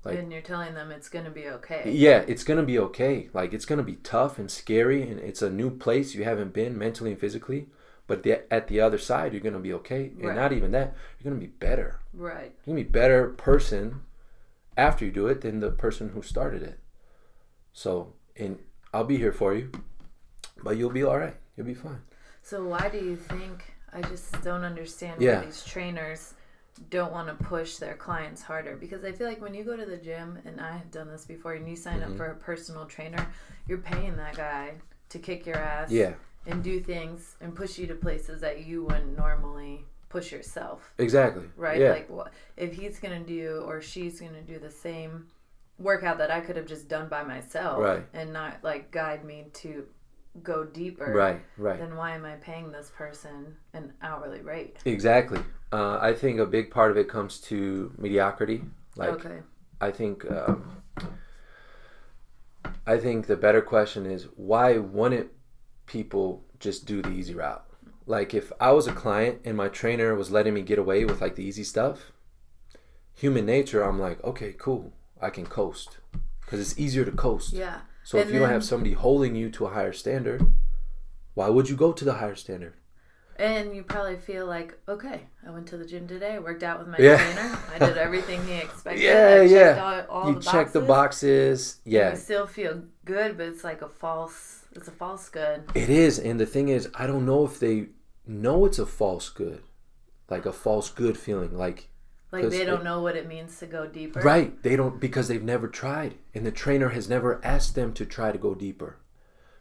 [0.04, 1.90] like- and you're telling them it's going to be okay.
[1.90, 3.28] Yeah, it's gonna be okay.
[3.32, 6.76] Like it's gonna be tough and scary, and it's a new place you haven't been
[6.76, 7.68] mentally and physically.
[8.06, 10.36] But the, at the other side, you're gonna be okay, and Right.
[10.36, 10.94] not even that.
[11.18, 12.00] You're gonna be better.
[12.12, 12.52] Right.
[12.66, 14.00] You're gonna be better person
[14.76, 16.79] after you do it than the person who started it.
[17.72, 18.58] So, and
[18.92, 19.70] I'll be here for you,
[20.62, 21.36] but you'll be all right.
[21.56, 22.00] You'll be fine.
[22.42, 25.40] So why do you think I just don't understand Yeah.
[25.40, 26.34] why these trainers
[26.88, 29.84] don't want to push their clients harder because I feel like when you go to
[29.84, 32.12] the gym and I have done this before and you sign Mm-hmm.
[32.12, 33.26] up for a personal trainer,
[33.68, 34.74] you're paying that guy
[35.10, 36.14] to kick your ass Yeah,
[36.46, 41.44] and do things and push you to places that you wouldn't normally push yourself, exactly.
[41.56, 41.80] right?
[41.80, 42.08] Yeah, Like
[42.56, 45.26] if he's going to do or she's going to do the same
[45.80, 48.04] workout that I could have just done by myself Right.
[48.12, 49.86] and not like guide me to
[50.42, 51.12] go deeper.
[51.12, 51.78] right, right.
[51.78, 54.76] Then why am I paying this person an hourly rate?
[54.84, 55.40] Exactly.
[55.72, 58.62] Uh, I think a big part of it comes to mediocrity.
[58.96, 59.38] Like, okay.
[59.80, 60.82] I think, um,
[62.86, 65.30] I think the better question is why wouldn't
[65.86, 67.64] people just do the easy route?
[68.06, 71.20] Like, if I was a client and my trainer was letting me get away with
[71.20, 72.12] like the easy stuff,
[73.14, 75.98] human nature, I'm like, okay, cool, I can coast
[76.42, 77.52] because it's easier to coast.
[77.52, 77.78] Yeah.
[78.04, 80.46] So if And you don't have somebody holding you to a higher standard,
[81.34, 82.74] why would you go to the higher standard?
[83.36, 86.88] And you probably feel like, okay, I went to the gym today, worked out with
[86.88, 87.16] my Yeah.
[87.16, 89.02] trainer, I did everything he expected.
[89.02, 90.04] Yeah, yeah.
[90.10, 90.88] All, all you the check the boxes.
[91.76, 91.80] boxes.
[91.84, 94.64] Yeah, You still feel good, but it's like a false.
[94.72, 95.64] It's a false good.
[95.74, 96.18] it is.
[96.18, 97.86] And the thing is, I don't know if they
[98.26, 99.62] know it's a false good,
[100.28, 101.56] like a false good feeling.
[101.56, 101.88] Like,
[102.32, 104.20] Like they don't it- know what it means to go deeper.
[104.20, 104.60] right?
[104.62, 108.30] They don't because they've never tried, and the trainer has never asked them to try
[108.32, 108.98] to go deeper.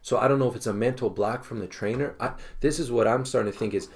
[0.02, 2.14] So I don't know if it's a mental block from the trainer.
[2.20, 3.88] I, this is what I'm starting to think is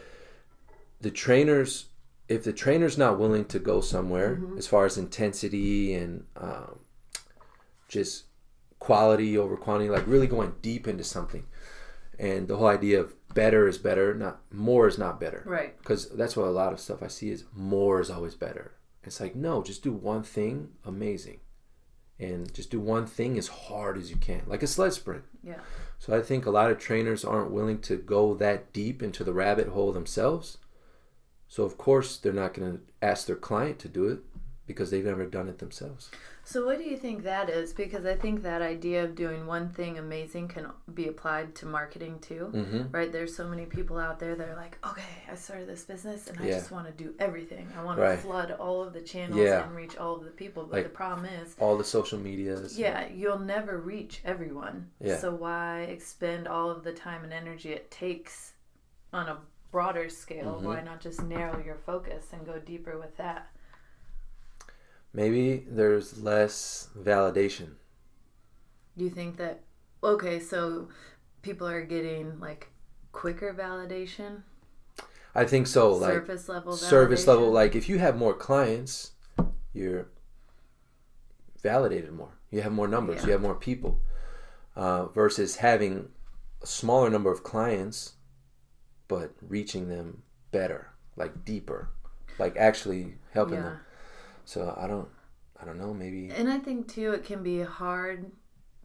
[1.01, 1.87] the trainers.
[2.29, 6.79] If the trainer's not willing to go somewhere as far as intensity and um,
[7.89, 8.25] just
[8.79, 11.47] quality over quantity, like really going deep into something,
[12.19, 15.77] and the whole idea of better is better, not more is not better Right.
[15.79, 18.73] because that's what a lot of stuff I see is more is always better.
[19.03, 21.40] It's like no, just do one thing amazing,
[22.18, 25.25] and just do one thing as hard as you can, like a sled sprint.
[25.42, 25.61] Yeah.
[25.99, 29.33] So I think a lot of trainers aren't willing to go that deep into the
[29.33, 30.59] rabbit hole themselves.
[31.49, 34.20] So of course they're not going to ask their client to do it
[34.66, 36.11] because they've never done it themselves.
[36.46, 37.72] So what do you think that is?
[37.72, 42.18] Because I think that idea of doing one thing amazing can be applied to marketing
[42.20, 42.50] too.
[42.54, 42.83] Mm-hmm.
[42.90, 43.11] Right?
[43.11, 46.38] There's so many people out there that are like, okay, I started this business and
[46.38, 47.66] I just want to do everything.
[47.78, 48.16] I want Right.
[48.16, 49.64] to flood all of the channels Yeah.
[49.66, 50.64] and reach all of the people.
[50.64, 52.78] But Like- the problem is, All the social medias.
[52.78, 54.90] yeah, you'll never reach everyone.
[55.00, 55.16] Yeah.
[55.16, 58.52] So why expend all of the time and energy it takes
[59.14, 59.38] on a
[59.70, 60.57] broader scale?
[60.57, 60.66] Mm-hmm.
[60.66, 63.48] Why not just narrow your focus and go deeper with that?
[65.14, 67.77] Maybe there's less validation.
[68.98, 69.61] Do you think that
[70.03, 70.88] okay, so
[71.42, 72.68] people are getting like
[73.12, 74.42] quicker validation,
[75.35, 75.92] I think so.
[75.92, 76.90] Like surface level validation?
[76.90, 79.12] service level like if you have more clients
[79.72, 80.07] you're
[81.62, 83.27] validated more you have more numbers Yeah.
[83.27, 84.00] you have more people
[84.77, 86.09] uh, versus having
[86.62, 88.12] a smaller number of clients
[89.09, 90.22] but reaching them
[90.53, 91.88] better like deeper
[92.38, 93.62] like actually helping Yeah.
[93.62, 93.81] them
[94.44, 95.09] so i don't
[95.61, 98.30] i don't know maybe And I think too it can be hard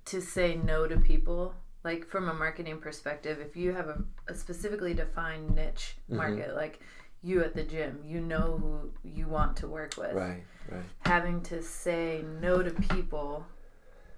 [0.05, 1.53] to say no to people.
[1.83, 6.17] Like from a marketing perspective, if you have a, a specifically defined niche Mm-hmm.
[6.17, 6.79] market, like
[7.23, 10.13] you at the gym, you know who you want to work with.
[10.13, 13.45] right right Having to say no to people,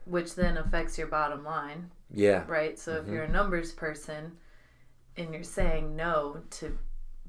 [0.05, 2.77] which then affects your bottom line, yeah right?
[2.79, 3.07] So Mm-hmm.
[3.07, 4.31] if you're a numbers person
[5.17, 6.77] and you're saying no to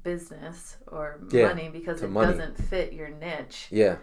[0.03, 2.31] business or Yeah, money because it money.
[2.31, 3.97] doesn't fit your niche, yeah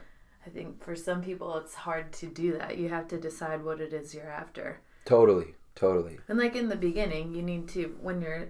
[0.46, 2.78] I think for some people it's hard to do that.
[2.78, 4.80] You have to decide what it is you're after.
[5.04, 8.48] totally totally And like in the beginning, you need to when you're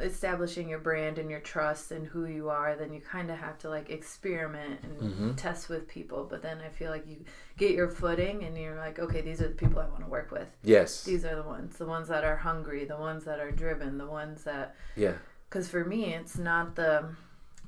[0.00, 3.58] establishing your brand and your trust and who you are, then you kind of have
[3.58, 5.32] to like experiment and Mm-hmm.
[5.34, 6.26] test with people.
[6.28, 7.18] But then I feel like you
[7.58, 10.30] get your footing and you're like, okay, these are the people I want to work
[10.30, 10.48] with.
[10.62, 13.98] yes These are the ones, the ones that are hungry, the ones that are driven,
[13.98, 15.14] the ones that yeah
[15.48, 17.04] because for me it's not the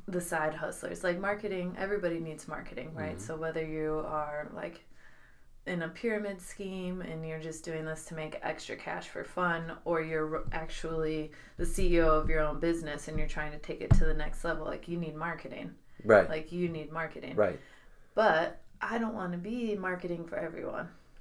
[0.06, 1.04] the side hustlers.
[1.04, 3.16] Like marketing everybody needs marketing right?
[3.16, 3.20] Mm-hmm.
[3.20, 4.84] so whether you are like
[5.66, 9.72] in a pyramid scheme and you're just doing this to make extra cash for fun
[9.84, 13.90] or you're actually the CEO of your own business and you're trying to take it
[13.90, 15.72] to the next level like you need marketing.
[16.04, 16.28] Right.
[16.28, 17.36] Like you need marketing.
[17.36, 17.60] Right.
[18.14, 20.88] But I don't want to be marketing for everyone.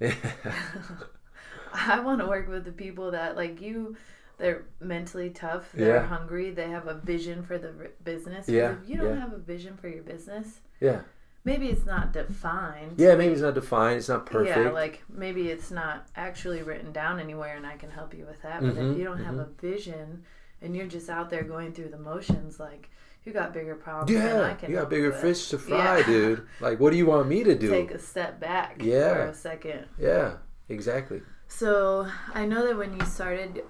[1.72, 3.96] I want to work with the people that like you.
[4.38, 5.70] They're mentally tough.
[5.72, 6.06] They're Yeah.
[6.06, 6.50] hungry.
[6.50, 8.48] They have a vision for the r- business.
[8.48, 9.20] Yeah, If you don't yeah.
[9.20, 11.00] have a vision for your business, yeah
[11.44, 12.92] maybe it's not defined.
[12.98, 16.92] yeah maybe it's not defined it's not perfect Yeah, like maybe it's not actually written
[16.92, 18.60] down anywhere, and I can help you with that.
[18.60, 20.24] But Mhm, if you don't have a vision
[20.60, 22.90] and you're just out there going through the motions, like
[23.24, 24.10] you got bigger problems.
[24.12, 25.20] than I Yeah, can you got bigger with.
[25.20, 26.06] fish to fry, Yeah.
[26.06, 26.42] dude.
[26.60, 27.70] Like, what do you want me to do?
[27.70, 29.14] Take a step back Yeah.
[29.14, 29.86] for a second.
[29.98, 30.34] yeah,
[30.68, 31.22] exactly.
[31.46, 33.62] So I know that when you started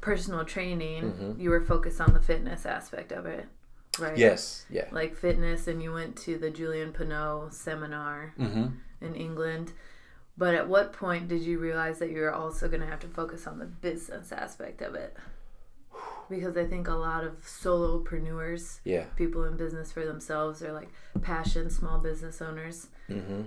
[0.00, 1.38] personal training, Mhm.
[1.40, 3.46] you were focused on the fitness aspect of it.
[3.98, 4.16] right?
[4.16, 4.64] Yes.
[4.70, 4.88] Yeah.
[4.92, 8.66] Like fitness, and you went to the Julien Pineau seminar Mm-hmm.
[9.04, 9.72] in England.
[10.38, 13.08] But at what point did you realize that you were also going to have to
[13.08, 15.16] focus on the business aspect of it?
[16.30, 19.04] Because I think a lot of solopreneurs, Yeah.
[19.16, 22.86] people in business for themselves, are like passion small business owners.
[23.08, 23.42] Mm-hmm.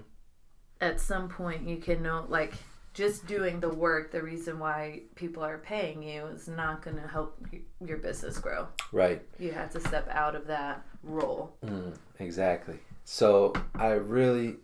[0.81, 2.53] At some point, you can know, like,
[2.93, 7.07] just doing the work, the reason why people are paying you is not going to
[7.07, 7.43] help
[7.83, 8.67] your business grow.
[8.91, 9.21] Right.
[9.39, 11.55] You have to step out of that role.
[11.65, 12.79] Mm, exactly.
[13.05, 14.57] So I really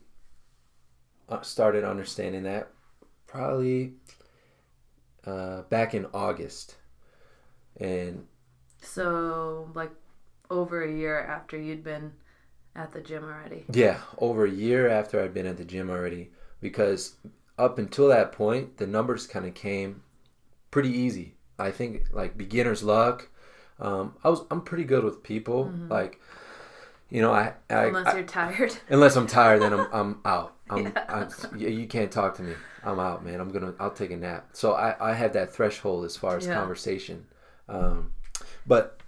[1.27, 2.69] uh, started understanding that
[3.27, 3.93] probably
[5.25, 6.75] uh, back in August,
[7.77, 8.25] and
[8.81, 9.91] So, like,
[10.49, 12.13] over a year after you'd been
[12.75, 13.65] at the gym already.
[13.71, 17.15] yeah, over a year after I'd been at the gym already, because
[17.59, 20.01] up until that point, the numbers kind of came
[20.71, 21.35] pretty easy.
[21.59, 23.27] I think like beginner's luck.
[23.79, 25.71] Um, I was I'm pretty good with people.
[25.89, 26.19] Like,
[27.09, 28.75] you know, I, I Unless I- you're tired.
[28.89, 30.55] Unless I'm tired, then I'm I'm out.
[30.69, 31.05] I'm, Yeah.
[31.51, 32.53] I'm you can't talk to me.
[32.83, 33.39] I'm out, man.
[33.41, 34.49] I'm gonna I'll take a nap.
[34.53, 36.55] So I I have that threshold as far as Yeah.
[36.55, 37.25] conversation.
[37.67, 38.13] Um,
[38.65, 38.99] but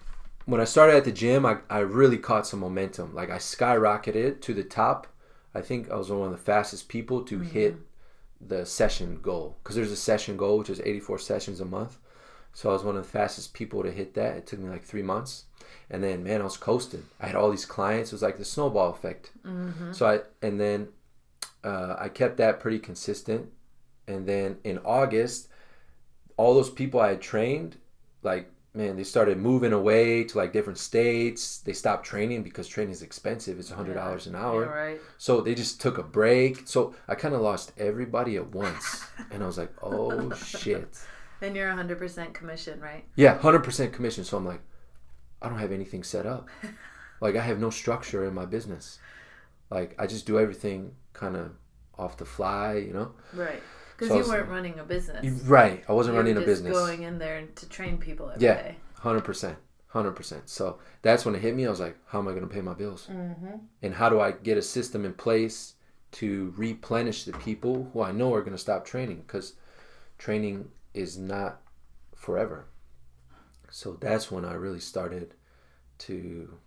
[0.45, 3.13] when I started at the gym, I I really caught some momentum.
[3.15, 5.07] Like I skyrocketed to the top.
[5.53, 7.75] I think I was one of the fastest people to hit
[8.47, 11.97] the session goal because there's a session goal which is 84 sessions a month.
[12.53, 14.35] So I was one of the fastest people to hit that.
[14.37, 15.45] It took me like three months.
[15.89, 17.05] And then, man, I was coasting.
[17.19, 18.11] I had all these clients.
[18.11, 19.31] It was like the snowball effect.
[19.93, 20.89] So I and then
[21.63, 23.49] uh, I kept that pretty consistent.
[24.07, 25.47] And then in August,
[26.35, 27.77] all those people I had trained,
[28.23, 31.59] like man, they started moving away to like different states.
[31.59, 33.59] They stopped training because training is expensive.
[33.59, 34.65] It's a hundred dollars an hour.
[34.65, 35.01] Yeah, right.
[35.17, 36.67] So they just took a break.
[36.67, 40.99] So I kind of lost everybody at once, and I was like, oh shit.
[41.41, 43.03] And you're 100% commission, right?
[43.15, 44.23] Yeah, hundred percent commission.
[44.23, 44.61] So I'm like,
[45.41, 46.49] I don't have anything set up.
[47.21, 48.97] Like I have no structure in my business.
[49.69, 51.51] Like I just do everything kind of
[51.97, 53.11] off the fly, you know.
[53.31, 53.61] Right.
[54.01, 55.43] Because So you was- weren't running a business.
[55.43, 55.83] Right.
[55.87, 56.73] I wasn't You running a business.
[56.73, 58.55] going in there to train people every Yeah.
[58.55, 58.77] day.
[58.95, 59.59] Hundred percent.
[59.89, 60.49] Hundred percent.
[60.49, 61.67] So that's when it hit me.
[61.67, 63.07] I was like, how am I going to pay my bills?
[63.11, 63.57] Mm-hmm.
[63.83, 65.75] And how do I get a system in place
[66.13, 69.17] to replenish the people who I know are going to stop training?
[69.27, 69.53] Because
[70.17, 71.61] training is not
[72.15, 72.65] forever.
[73.69, 75.35] So that's when I really started
[75.99, 76.57] to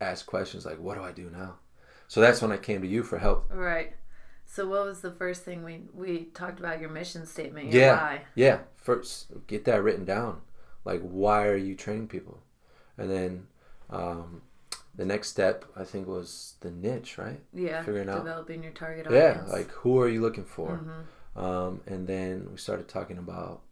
[0.00, 1.58] ask questions like, what do I do now?
[2.08, 3.50] So that's when I came to you for help.
[3.52, 3.94] Right.
[4.52, 7.96] So what was the first thing we we talked about your mission statement, your Yeah.
[8.02, 8.22] why?
[8.34, 10.40] Yeah, first get that written down.
[10.84, 12.42] Like, why are you training people?
[12.98, 13.46] And then
[13.90, 14.42] um,
[14.96, 17.40] the next step, I think, was the niche, right?
[17.52, 17.82] Yeah.
[17.84, 19.44] Figuring out- developing your target audience.
[19.46, 20.80] Yeah, like who are you looking for?
[20.80, 21.40] Mhm.
[21.40, 23.62] Um, and then we started talking about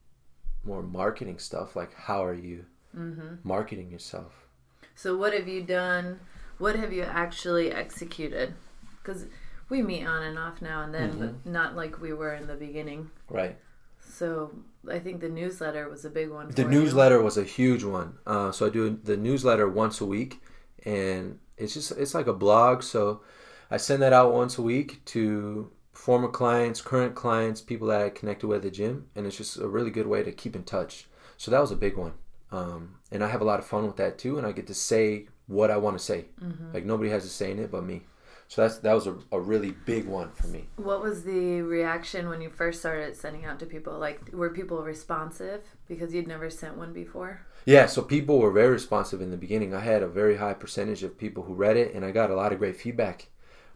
[0.64, 3.38] more marketing stuff, like how are you Mhm.
[3.44, 4.46] marketing yourself?
[4.94, 6.20] So what have you done?
[6.58, 8.54] What have you actually executed?
[9.02, 9.26] Because
[9.68, 11.20] we meet on and off now and then, Mm-hmm.
[11.20, 13.10] but not like we were in the beginning.
[13.28, 13.56] Right.
[14.00, 14.52] So
[14.90, 16.48] I think the newsletter was a big one.
[16.48, 16.68] The for you.
[16.80, 18.18] newsletter was a huge one.
[18.26, 20.40] Uh, so I do the newsletter once a week,
[20.84, 22.82] and it's just it's like a blog.
[22.82, 23.22] So
[23.70, 28.08] I send that out once a week to former clients, current clients, people that I
[28.10, 30.62] connected with at the gym, and it's just a really good way to keep in
[30.64, 31.06] touch.
[31.36, 32.14] So that was a big one,
[32.50, 34.38] um, and I have a lot of fun with that too.
[34.38, 36.26] And I get to say what I want to say.
[36.72, 38.02] Like nobody has a say in it but me.
[38.48, 40.68] So that's that was a, a really big one for me.
[40.76, 43.98] What was the reaction when you first started sending out to people?
[43.98, 47.42] Like, were people responsive because you'd never sent one before?
[47.66, 49.74] Yeah, so people were very responsive in the beginning.
[49.74, 52.34] I had a very high percentage of people who read it, and I got a
[52.34, 53.28] lot of great feedback.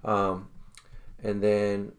[0.05, 0.49] Um,
[1.23, 1.93] and then,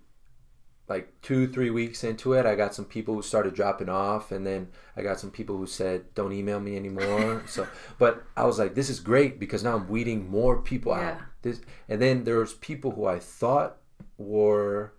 [0.88, 4.46] like two, three weeks into it, I got some people who started dropping off, and
[4.46, 7.68] then I got some people who said, "Don't email me anymore." so,
[7.98, 11.62] but I was like, "This is great because now I'm weeding more people out." This,
[11.88, 13.78] and then there was people who I thought
[14.18, 14.94] were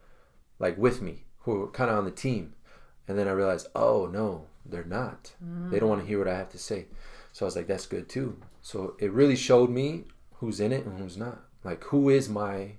[0.58, 2.54] like with me, who were kind of on the team,
[3.06, 5.32] and then I realized, oh no, they're not.
[5.70, 6.86] They don't want to hear what I have to say.
[7.32, 8.40] So I was like, that's good too.
[8.62, 11.42] So it really showed me who's in it and who's not.
[11.64, 12.76] Like, who is my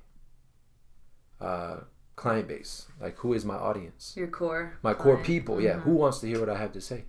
[1.41, 1.77] uh,
[2.15, 2.87] client base?
[2.99, 4.13] Like, who is my audience?
[4.15, 4.77] Your core.
[4.81, 5.79] My core people, yeah.
[5.79, 7.05] Who wants to hear what I have to say?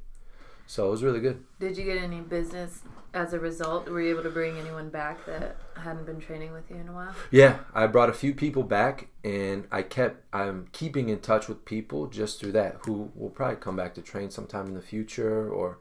[0.67, 1.45] So it was really good.
[1.61, 2.83] Did you get any business
[3.15, 3.89] as a result?
[3.89, 6.93] Were you able to bring anyone back that hadn't been training with you in a
[6.93, 7.15] while?
[7.31, 10.25] Yeah, I brought a few people back, and I kept.
[10.33, 14.03] I'm keeping in touch with people just through that who will probably come back to
[14.03, 15.79] train sometime in the future, or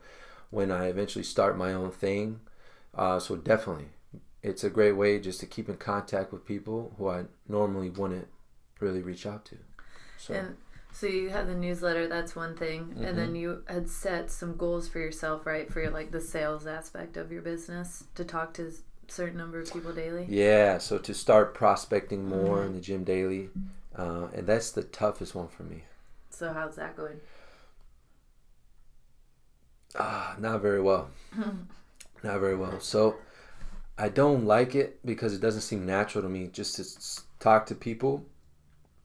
[0.50, 2.40] when I eventually start my own thing.
[2.94, 3.88] Uh, so definitely,
[4.42, 8.28] it's a great way just to keep in contact with people who I normally wouldn't
[8.80, 9.56] really reach out to.
[10.16, 10.56] So And
[10.92, 12.96] so you had the newsletter, that's one thing.
[13.02, 13.18] And Mm-hmm.
[13.18, 15.70] then you had set some goals for yourself, right?
[15.70, 18.72] For your, like the sales aspect of your business to talk to
[19.08, 20.28] certain number of people daily.
[20.28, 22.66] Yeah, so to start prospecting more Mhm.
[22.66, 23.50] in the gym daily,
[23.96, 25.84] uh, and that's the toughest one for me.
[26.30, 27.20] So how's that going?
[29.96, 31.10] Ah, not very well.
[32.22, 32.80] not very well.
[32.80, 33.16] So
[33.98, 37.74] I don't like it because it doesn't seem natural to me just to talk to
[37.74, 38.24] people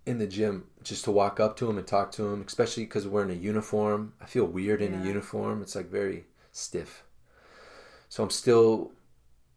[0.05, 3.07] in the gym, just to walk up to them and talk to them, especially because
[3.07, 4.13] we're in a uniform.
[4.21, 5.01] I feel weird in Yeah.
[5.03, 5.61] a uniform.
[5.61, 7.03] It's like very stiff.
[8.09, 8.91] So I'm still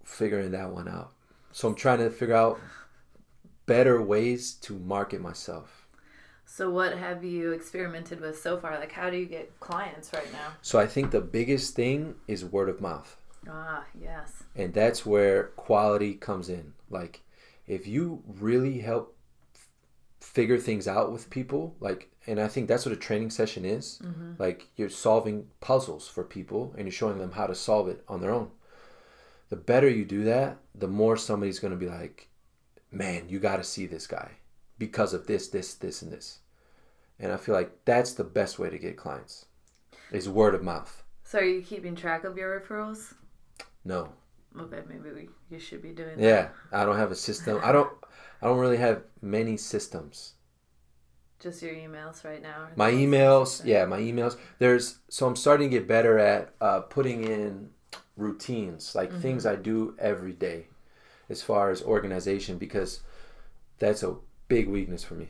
[0.04, 1.12] figuring that one out.
[1.52, 2.60] So I'm trying to figure out
[3.66, 5.86] better ways to market myself.
[6.46, 8.78] So what have you experimented with so far?
[8.78, 10.48] Like how do you get clients right now?
[10.62, 13.16] So I think the biggest thing is word of mouth.
[13.48, 14.42] Ah, yes.
[14.56, 17.20] and that's where quality comes in like
[17.66, 19.13] if you really help
[20.34, 24.00] figure things out with people like and i think that's what a training session is
[24.02, 24.32] mm-hmm.
[24.36, 28.20] like you're solving puzzles for people and you're showing them how to solve it on
[28.20, 28.50] their own
[29.48, 32.28] the better you do that the more somebody's going to be like
[32.90, 34.32] man you got to see this guy
[34.76, 36.40] because of this this this and this
[37.20, 39.46] and i feel like that's the best way to get clients
[40.10, 43.14] is word of mouth So are you keeping track of your referrals?
[43.84, 44.08] no
[44.60, 47.60] Okay, maybe we, you should be doing Yeah, I don't have a system.
[47.62, 47.90] I don't.
[48.44, 50.34] I don't really have many systems.
[51.40, 52.68] Just your emails right now.
[52.76, 54.36] My emails, yeah, my emails.
[54.58, 57.70] There's so I'm starting to get better at uh, putting in
[58.18, 60.66] routines, like things I do every day,
[61.30, 63.00] as far as organization, because
[63.78, 64.16] that's a
[64.48, 65.28] big weakness for me.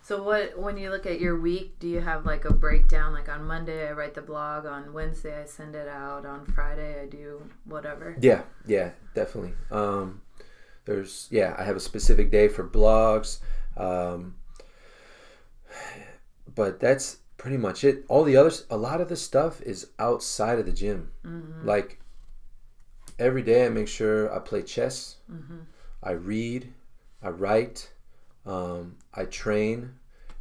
[0.00, 3.12] So what when you look at your week, do you have like a breakdown?
[3.12, 7.02] Like on Monday I write the blog, on Wednesday I send it out, on Friday
[7.02, 8.16] I do whatever.
[8.20, 9.54] Yeah, yeah, definitely.
[9.72, 10.20] Um,
[10.84, 13.38] there's yeah, I have a specific day for blogs,
[13.76, 14.36] um,
[16.54, 18.04] but that's pretty much it.
[18.08, 21.10] All the others, a lot of the stuff is outside of the gym.
[21.64, 21.98] Like
[23.18, 25.16] every day, I make sure I play chess,
[26.02, 26.72] I read,
[27.22, 27.92] I write,
[28.44, 29.94] um, I train,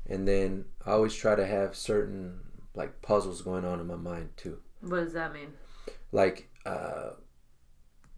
[0.10, 2.39] and then I always try to have certain
[2.74, 5.50] like puzzles going on in my mind too What does that mean?
[6.14, 7.12] like uh,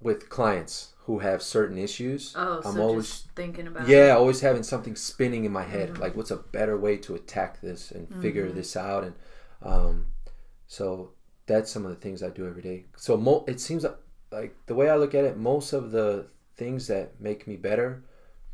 [0.03, 2.33] with clients who have certain issues.
[2.35, 5.89] Oh, I'm always just thinking about yeah, always having something spinning in my head.
[5.89, 6.01] Mm-hmm.
[6.01, 8.55] Like, what's a better way to attack this and figure mm-hmm.
[8.55, 9.03] this out?
[9.03, 9.13] And
[9.61, 10.07] um,
[10.67, 11.11] so
[11.45, 12.85] that's some of the things I do every day.
[12.95, 13.97] So mo- it seems like,
[14.31, 18.03] like the way I look at it, most of the things that make me better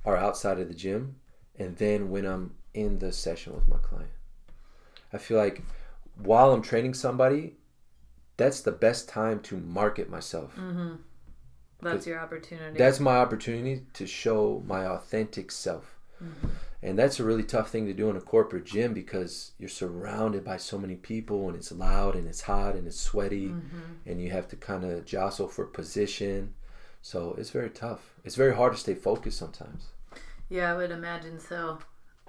[0.05, 1.17] are outside of the gym,
[1.57, 4.11] and then when I'm in the session with my client,
[5.13, 5.61] I feel like
[6.15, 7.57] while I'm training somebody,
[8.37, 10.55] that's the best time to market myself.
[10.55, 10.95] Mm-hmm.
[11.81, 12.77] That's your opportunity.
[12.77, 15.95] That's my opportunity to show my authentic self.
[16.23, 16.47] Mm-hmm.
[16.81, 20.45] And that's a really tough thing to do in a corporate gym because you're surrounded
[20.45, 23.79] by so many people and it's loud and it's hot and it's sweaty mm-hmm.
[24.05, 26.53] and you have to kind of jostle for position.
[27.01, 28.13] So it's very tough.
[28.23, 29.87] It's very hard to stay focused sometimes.
[30.49, 31.79] yeah, I would imagine so.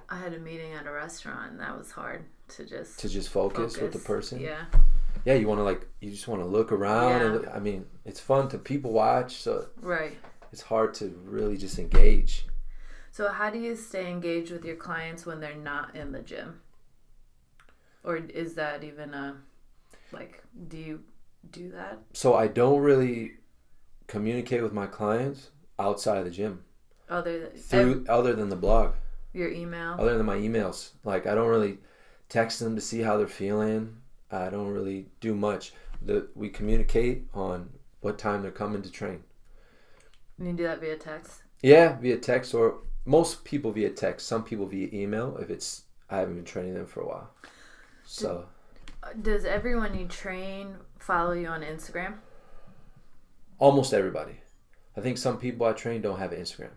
[0.09, 3.29] I had a meeting at a restaurant and that was hard to just To just
[3.29, 4.41] focus, with the person.
[4.41, 4.65] Yeah.
[5.25, 7.53] Yeah, you want to like you just want to look around and Yeah.
[7.55, 10.17] I mean, it's fun to people watch, so Right.
[10.51, 12.47] it's hard to really just engage.
[13.11, 16.61] So how do you stay engaged with your clients when they're not in the gym?
[18.03, 19.37] Or is that even a
[20.11, 21.03] like do you
[21.51, 21.99] do that?
[22.13, 23.33] So I don't really
[24.07, 26.63] communicate with my clients outside of the gym.
[27.09, 28.93] Other than through other than the blog,
[29.33, 29.95] your email?
[29.99, 30.91] other than my emails.
[31.03, 31.77] Like I don't really
[32.29, 33.97] text them to see how they're feeling.
[34.31, 35.73] I don't really do much.
[36.01, 37.69] The we communicate on
[38.01, 39.23] what time they're coming to train.
[40.37, 41.43] And you do that via text?
[41.61, 44.27] Yeah, via text or most people via text.
[44.27, 47.29] Some people via email if it's I haven't been training them for a while.
[48.03, 48.47] So
[49.21, 52.15] Does everyone you train follow you on Instagram?
[53.59, 54.41] almost everybody.
[54.97, 56.71] I think some people I train don't have Instagram.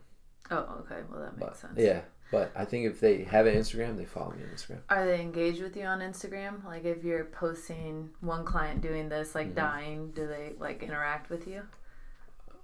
[0.50, 1.00] Oh, okay.
[1.10, 1.72] Well, that makes But sense.
[1.76, 2.02] yeah,
[2.32, 4.80] but I think if they have an Instagram, they follow me on Instagram.
[4.88, 6.64] Are they engaged with you on Instagram?
[6.64, 9.54] Like if you're posting one client doing this, like Mm-hmm.
[9.56, 11.62] dying, do they like interact with you?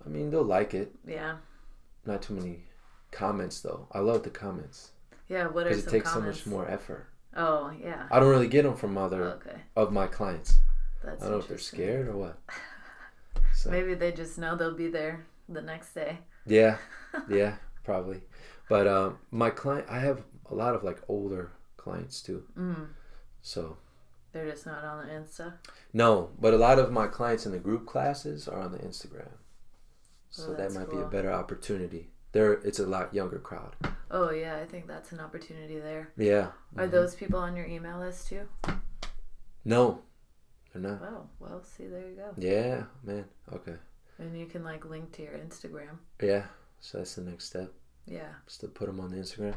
[0.05, 0.93] I mean, they'll like it.
[1.07, 1.37] Yeah.
[2.07, 2.65] Not too many
[3.13, 3.87] comments though.
[3.93, 4.91] I love the comments
[5.29, 5.47] Yeah.
[5.49, 6.41] What are because it takes comments?
[6.43, 7.07] so much more effort.
[7.37, 8.09] Oh, yeah.
[8.11, 9.57] I don't really get them from other Okay.
[9.77, 10.59] of my clients.
[11.05, 12.39] That's I don't know if they're scared or what.
[13.53, 16.19] So Maybe they just know they'll be there the next day.
[16.47, 16.79] yeah,
[17.29, 18.23] yeah, probably.
[18.71, 22.45] But um, my client, I have a lot of like older clients too.
[22.57, 22.89] Mm.
[23.43, 23.77] So
[24.33, 25.55] They're just not on the Insta.
[25.93, 29.33] no, but a lot of my clients in the group classes are on the Instagram.
[30.31, 32.11] So Oh, that might be a better opportunity.
[32.33, 33.75] There, it's a lot younger crowd.
[34.11, 36.13] Oh yeah, I think that's an opportunity there.
[36.17, 36.53] Yeah.
[36.77, 36.91] Are Mhm.
[36.93, 38.47] those people on your email list too?
[39.65, 40.03] No,
[40.73, 41.03] they're not.
[41.03, 42.33] Oh, well, see, there you go.
[42.37, 43.25] Yeah, man.
[43.53, 43.75] Okay.
[44.19, 45.99] And you can like link to your Instagram.
[46.23, 46.47] Yeah.
[46.79, 47.73] So that's the next step.
[48.07, 48.29] Yeah.
[48.47, 49.55] Just to put them on the Instagram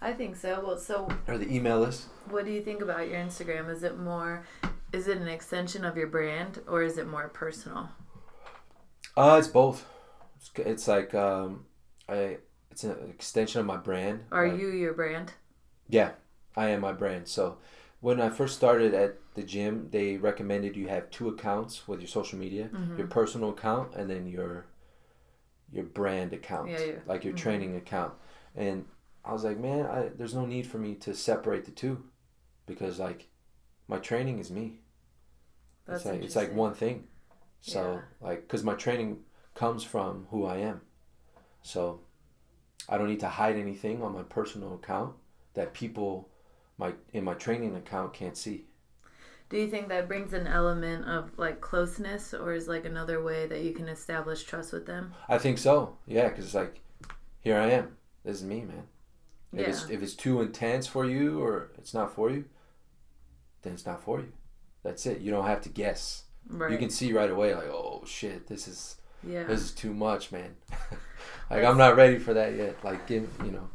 [0.00, 0.62] I think so.
[0.64, 2.06] Well, so or the email list.
[2.30, 3.68] what do you think about your Instagram?
[3.70, 4.44] Is it more
[4.92, 7.88] is it an extension of your brand or is it more personal?
[9.16, 9.84] Uh, it's both.
[10.36, 11.64] It's, it's like um,
[12.08, 12.38] I
[12.70, 14.20] it's an extension of my brand.
[14.30, 15.32] Are Like, you your brand?
[15.88, 16.10] Yeah,
[16.56, 17.26] I am my brand.
[17.26, 17.58] So
[18.00, 22.08] when I first started at the gym, they recommended you have two accounts with your
[22.08, 22.98] social media, Mm-hmm.
[22.98, 24.66] your personal account and then your
[25.72, 27.00] your brand account, Yeah, yeah.
[27.06, 27.38] like your Mhm.
[27.38, 28.14] training account.
[28.56, 28.86] And
[29.24, 32.04] I was like, man, I, there's no need for me to separate the two
[32.66, 33.28] because like
[33.88, 34.80] my training is me.
[35.86, 37.08] That's it's like it's like one thing.
[37.60, 40.80] So like because my training comes from who I am.
[41.62, 42.00] So
[42.88, 45.16] I don't need to hide anything on my personal account
[45.54, 46.30] that people
[46.78, 48.66] my in my training account can't see.
[49.50, 53.46] Do you think that brings an element of like closeness or is like another way
[53.46, 55.14] that you can establish trust with them?
[55.28, 55.96] I think so.
[56.06, 56.80] Yeah, because it's like
[57.40, 57.96] here I am.
[58.24, 58.84] This is me, man.
[59.52, 59.68] If Yeah.
[59.68, 62.44] it's if it's too intense for you or it's not for you,
[63.62, 64.32] then it's not for you.
[64.82, 65.20] That's it.
[65.20, 66.24] You don't have to guess.
[66.46, 66.70] Right.
[66.70, 68.96] You can see right away, like, oh shit, this is
[69.26, 69.44] yeah.
[69.44, 70.56] this is too much, man.
[71.50, 72.84] like I'm not ready for that yet.
[72.84, 73.70] Like give you know.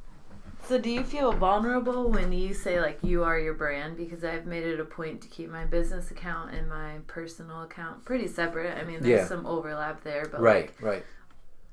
[0.66, 3.98] So do you feel vulnerable when you say like you are your brand?
[3.98, 8.06] Because I've made it a point to keep my business account and my personal account
[8.06, 8.78] pretty separate.
[8.78, 9.26] I mean, there's Yeah.
[9.28, 11.06] some overlap there, but Right, like right.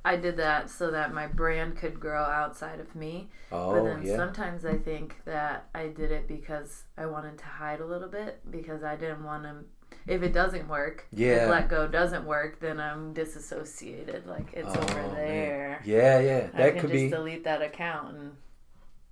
[0.04, 3.28] I did that so that my brand could grow outside of me.
[3.52, 4.16] Oh, but then yeah.
[4.16, 8.40] sometimes I think that I did it because I wanted to hide a little bit
[8.50, 9.54] because I didn't want to.
[10.06, 11.44] If it doesn't work, Yeah.
[11.44, 14.26] if let go doesn't work, then I'm disassociated.
[14.26, 15.14] Like it's Oh, over man.
[15.14, 15.80] there.
[15.84, 16.48] Yeah, yeah.
[16.54, 18.32] I That can could just be delete that account and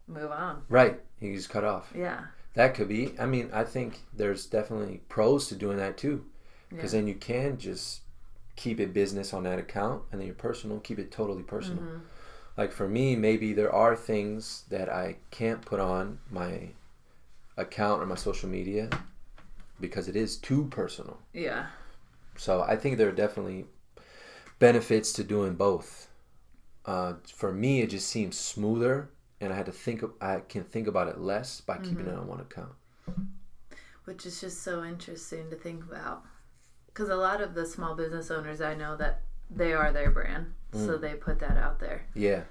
[0.09, 0.63] move on.
[0.69, 1.01] right.
[1.21, 1.93] You just cut off.
[1.95, 2.25] Yeah.
[2.55, 3.15] That could be.
[3.19, 6.25] I mean, I think there's definitely pros to doing that too,
[6.71, 7.01] because Yeah.
[7.01, 8.01] then you can just
[8.57, 11.83] keep it business on that account, and then your personal keep it totally personal.
[11.85, 12.01] Mhm.
[12.57, 16.71] Like for me, maybe there are things that I can't put on my
[17.57, 18.89] account or my social media
[19.81, 21.19] because it is too personal.
[21.33, 21.67] Yeah.
[22.37, 23.67] So I think there are definitely
[24.59, 26.09] benefits to doing both.
[26.85, 29.11] Uh, for me, it just seems smoother,
[29.41, 30.03] and I had to think.
[30.03, 32.09] Of, I can think about it less by keeping Mm-hmm.
[32.11, 32.73] it on one account.
[34.05, 36.23] Which is just so interesting to think about.
[36.87, 39.21] Because a lot of the small business owners I know that
[39.51, 41.01] they are their brand, so Mm.
[41.01, 42.03] they put that out there.
[42.15, 42.43] Yeah,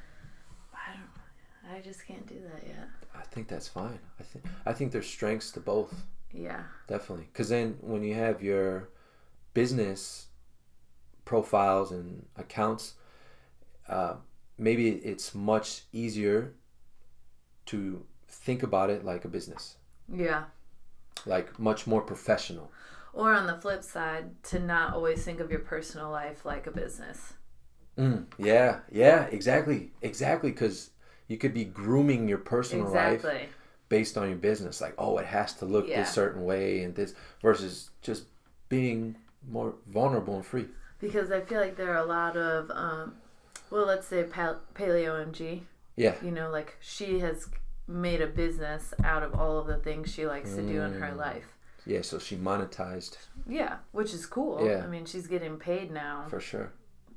[0.74, 1.76] I don't.
[1.78, 2.88] I just can't do that yet.
[3.16, 4.00] I think that's fine.
[4.20, 5.94] I think I think there's strengths to both,
[6.32, 6.64] Yeah.
[6.88, 7.26] definitely.
[7.32, 8.90] Because then when you have your
[9.54, 10.28] business
[11.26, 12.94] profiles and accounts,
[13.90, 14.16] uh,
[14.58, 16.54] maybe it's much easier
[17.68, 19.76] to think about it like a business,
[20.12, 20.46] Yeah.
[21.26, 22.72] like much more professional.
[23.14, 26.72] Or on the flip side, to not always think of your personal life like a
[26.72, 27.34] business.
[27.98, 30.52] Mm, yeah, yeah, exactly, exactly.
[30.52, 30.92] Because
[31.28, 33.26] you could be grooming your personal life
[33.90, 36.02] based on your business, like oh, it has to look Yeah.
[36.02, 38.26] this certain way and this, versus just
[38.70, 39.16] being
[39.50, 40.68] more vulnerable and free.
[41.00, 43.16] Because I feel like there are a lot of, um,
[43.72, 45.62] well, let's say Pal- Paleo MG.
[45.98, 47.50] Yeah, You know, like she has
[47.88, 51.08] made a business out of all of the things she likes to do in her
[51.12, 51.18] Mm.
[51.18, 51.48] life.
[51.86, 52.02] yeah.
[52.02, 53.18] So she monetized
[53.48, 54.66] Yeah, which is cool.
[54.66, 54.84] Yeah.
[54.84, 56.72] I mean, she's getting paid now for sure.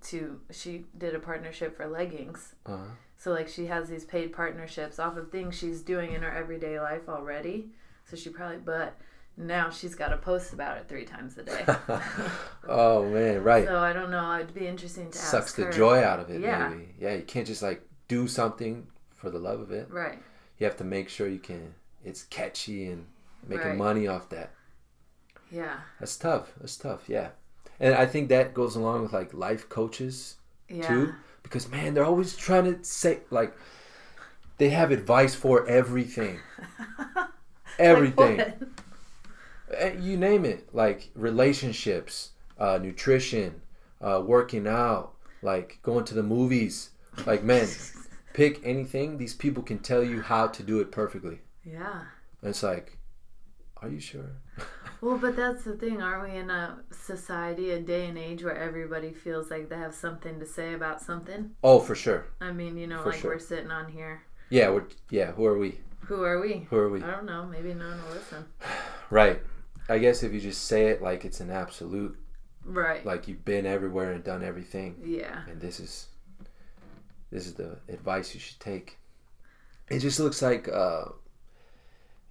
[0.08, 0.40] to.
[0.50, 2.84] She did a partnership for leggings, Uh-huh.
[3.18, 6.80] so like she has these paid partnerships off of things she's doing in her everyday
[6.80, 7.70] life already.
[8.06, 8.96] So she probably, but
[9.36, 11.64] now she's got to post about it three times a day.
[12.68, 13.66] oh man, right.
[13.66, 14.34] so I don't know.
[14.36, 15.72] It'd be interesting to ask Sucks the her.
[15.72, 16.40] joy out of it.
[16.40, 16.68] Yeah.
[16.68, 16.94] Maybe.
[16.98, 19.86] Yeah, you can't just like do something for the love of it.
[19.90, 20.18] Right.
[20.58, 21.74] You have to make sure you can.
[22.04, 23.06] It's catchy and
[23.46, 23.78] making Right.
[23.78, 24.50] money off that.
[25.50, 25.76] Yeah.
[25.98, 26.52] That's tough.
[26.60, 27.08] That's tough.
[27.08, 27.28] Yeah,
[27.78, 30.36] and I think that goes along with like life coaches
[30.68, 30.86] Yeah.
[30.88, 33.52] too, because man, they're always trying to say like
[34.58, 36.38] they have advice for everything,
[37.78, 38.38] everything.
[38.38, 38.58] Like?
[39.72, 43.60] Eh, you name it, like relationships, uh, nutrition,
[44.00, 46.90] uh, working out, like going to the movies.
[47.26, 47.66] Like man,
[48.32, 49.18] pick anything.
[49.18, 51.40] These people can tell you how to do it perfectly.
[51.64, 52.02] Yeah.
[52.42, 52.98] And it's like,
[53.78, 54.30] are you sure?
[55.02, 56.02] Well, but that's the thing.
[56.02, 59.94] Aren't we in a society, a day and age where everybody feels like they have
[59.94, 61.52] something to say about something?
[61.64, 62.26] Oh, for sure.
[62.38, 63.30] I mean, you know, For like sure.
[63.32, 64.20] we're sitting on here.
[64.50, 65.32] Yeah, we're yeah.
[65.32, 65.80] Who are we?
[66.00, 66.66] Who are we?
[66.68, 67.02] Who are we?
[67.02, 67.46] I don't know.
[67.46, 68.44] Maybe no one will listen.
[69.08, 69.40] Right.
[69.88, 72.18] I guess if you just say it like it's an absolute,
[72.66, 73.02] Right.
[73.06, 75.44] like you've been everywhere and done everything, yeah.
[75.50, 76.08] and this is
[77.30, 78.98] this is the advice you should take.
[79.88, 81.06] It just looks like uh,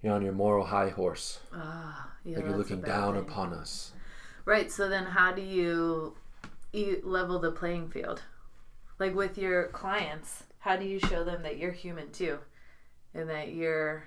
[0.02, 2.36] you're on your moral high horse, Ah, yeah.
[2.36, 3.22] like you're looking down thing.
[3.22, 3.92] upon us.
[4.44, 4.70] Right.
[4.72, 6.16] So then, how do you
[6.72, 8.22] you level the playing field?
[8.98, 12.38] Like with your clients, how do you show them that you're human too,
[13.14, 14.04] and that you're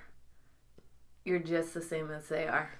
[1.24, 2.70] you're just the same as they are?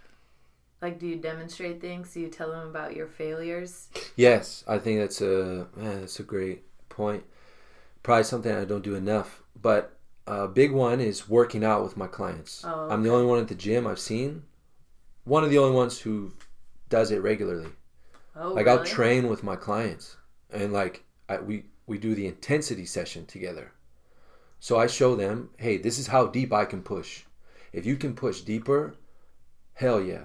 [0.83, 2.12] Like, do you demonstrate things?
[2.12, 3.89] Do you tell them about your failures?
[4.17, 7.25] Yes, I think that's a man, that's a great point.
[8.05, 9.97] Probably something I don't do enough, but
[10.27, 12.63] a big one is working out with my clients.
[12.65, 14.45] Oh, I'm the only one at the gym I've seen.
[15.25, 16.35] One of the only ones who
[16.91, 17.71] does it regularly.
[18.37, 18.79] Oh, like really?
[18.79, 20.17] I'll train with my clients,
[20.53, 23.73] and like I, we we do the intensity session together.
[24.61, 27.25] So I show them, hey, this is how deep I can push.
[27.73, 28.97] If you can push deeper,
[29.75, 30.25] hell yeah,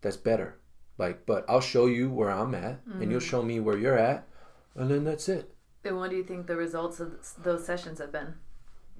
[0.00, 0.56] that's better.
[0.96, 3.30] Like, but I'll show you where I'm at, and you'll mm.
[3.30, 4.26] show me where you're at,
[4.74, 5.53] and then that's it.
[5.84, 7.12] Then what do you think the results of
[7.42, 8.34] those sessions have been?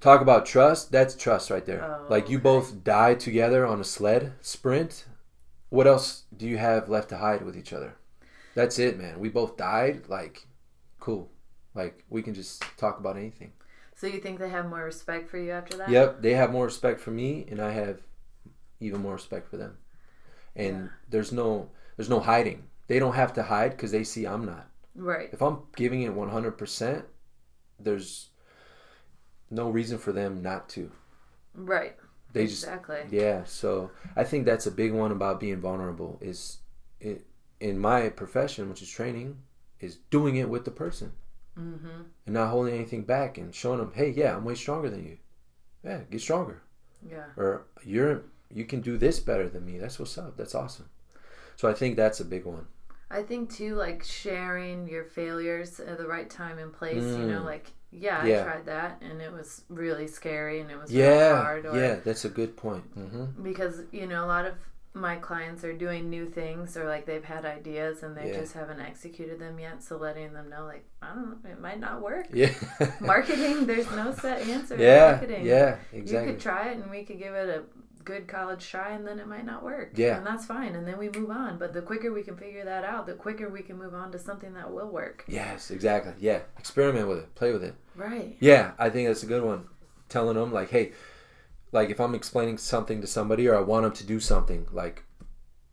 [0.00, 0.92] Talk about trust.
[0.92, 1.82] That's trust right there.
[1.82, 2.42] Oh, like you okay.
[2.42, 5.06] both die together on a sled sprint.
[5.70, 7.96] What else do you have left to hide with each other?
[8.54, 9.18] That's it, man.
[9.18, 10.02] We both died.
[10.08, 10.46] Like,
[11.00, 11.30] cool.
[11.74, 13.52] Like we can just talk about anything.
[13.96, 15.88] So you think they have more respect for you after that?
[15.88, 18.00] Yep, they have more respect for me, and I have
[18.78, 19.78] even more respect for them.
[20.54, 20.88] And Yeah.
[21.08, 22.64] there's no there's no hiding.
[22.88, 24.68] They don't have to hide because they see I'm not.
[24.94, 25.28] Right.
[25.32, 27.04] If I'm giving it 100%,
[27.80, 28.30] there's
[29.50, 30.90] no reason for them not to.
[31.54, 31.96] Right.
[32.32, 32.98] They just exactly.
[33.10, 36.58] Yeah, so I think that's a big one about being vulnerable is
[37.00, 37.24] it,
[37.60, 39.38] in my profession, which is training,
[39.80, 41.12] is doing it with the person
[41.56, 42.02] Mm-hmm.
[42.26, 45.18] and not holding anything back and showing them, hey, yeah, I'm way stronger than you.
[45.84, 46.62] Yeah, get stronger.
[47.08, 47.26] Yeah.
[47.36, 48.22] Or you're
[48.52, 49.78] you can do this better than me.
[49.78, 50.36] That's what's up.
[50.36, 50.88] That's awesome.
[51.54, 52.66] So I think that's a big one.
[53.10, 57.02] I think too, like sharing your failures at the right time and place.
[57.02, 57.44] You know, Mm.
[57.44, 58.40] like yeah, Yeah.
[58.40, 61.64] I tried that and it was really scary and it was really Yeah, hard.
[61.66, 62.82] Or, yeah, that's a good point.
[62.94, 64.54] hmm Because you know, a lot of
[64.96, 68.40] my clients are doing new things or like they've had ideas and they Yeah.
[68.40, 69.82] just haven't executed them yet.
[69.82, 72.26] So letting them know, like I don't know, it might not work.
[72.32, 72.52] Yeah.
[73.00, 74.76] Marketing, there's no set answer.
[74.76, 75.44] yeah, marketing.
[75.44, 77.62] yeah, You could try it and we could give it a
[78.04, 79.92] good college try and then it might not work.
[79.96, 80.18] Yeah.
[80.18, 80.74] And that's fine.
[80.74, 81.58] And then we move on.
[81.58, 84.18] But the quicker we can figure that out, the quicker we can move on to
[84.18, 85.24] something that will work.
[85.26, 86.12] Yes, exactly.
[86.18, 87.74] Yeah, experiment with it, play with it.
[87.96, 88.36] Right.
[88.40, 89.66] Yeah, I think that's a good one.
[90.08, 90.92] Telling them like, hey,
[91.72, 95.04] like if I'm explaining something to somebody or I want them to do something, like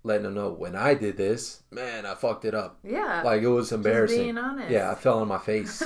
[0.03, 2.79] letting them know when I did this, man, I fucked it up.
[2.83, 3.21] Yeah.
[3.23, 4.23] Like it was embarrassing.
[4.23, 4.71] being honest.
[4.71, 5.83] Yeah, I fell on my face.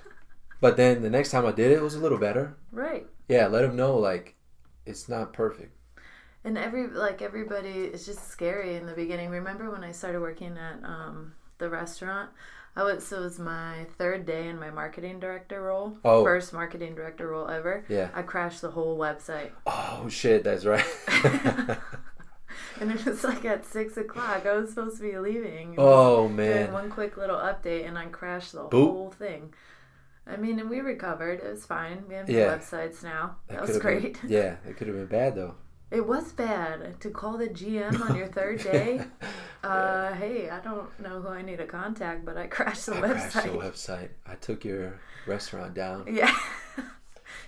[0.60, 2.56] but then the next time I did it, it was a little better.
[2.72, 3.06] right.
[3.28, 4.36] Yeah, let them know like
[4.86, 5.76] it's not perfect.
[6.48, 9.28] And every like everybody it's just scary in the beginning.
[9.28, 12.30] Remember when I started working at um, the restaurant?
[12.74, 15.98] I was so it was my third day in my marketing director role.
[16.06, 16.24] Oh.
[16.24, 17.84] First marketing director role ever.
[17.90, 18.08] Yeah.
[18.14, 19.50] I crashed the whole website.
[19.66, 20.86] Oh shit, that's right.
[22.80, 24.46] And it was like at six o'clock.
[24.46, 25.74] I was supposed to be leaving.
[25.76, 26.72] Oh doing man.
[26.72, 28.70] one quick little update and I crashed the Boop.
[28.70, 29.52] whole thing.
[30.26, 31.40] I mean, and we recovered.
[31.40, 32.04] It was fine.
[32.08, 32.56] We have Yeah.
[32.56, 33.36] websites now.
[33.48, 34.20] That, was great.
[34.22, 35.56] Been, yeah, it could have been bad though.
[35.90, 39.00] It was bad to call the GM on your third day.
[39.64, 43.00] uh, hey, I don't know who I need to contact, but I crashed the I
[43.00, 43.56] crashed the website.
[43.58, 44.08] website.
[44.26, 46.04] I took your restaurant down.
[46.14, 46.34] Yeah.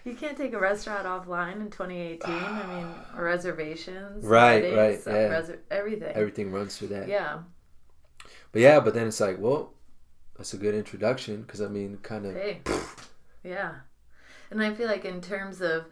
[0.05, 2.21] you can't take a restaurant offline in 2018.
[2.35, 2.87] I mean,
[3.23, 5.41] reservations, Right, weddings, right, uh, yeah.
[5.41, 6.13] reser- everything.
[6.15, 7.09] Everything runs through that.
[7.09, 7.41] yeah.
[8.53, 9.75] But yeah, but then it's like, well,
[10.37, 12.35] that's a good introduction because I mean, kind of.
[12.35, 12.61] Hey.
[13.43, 13.73] Yeah.
[14.51, 15.87] And I feel like in terms of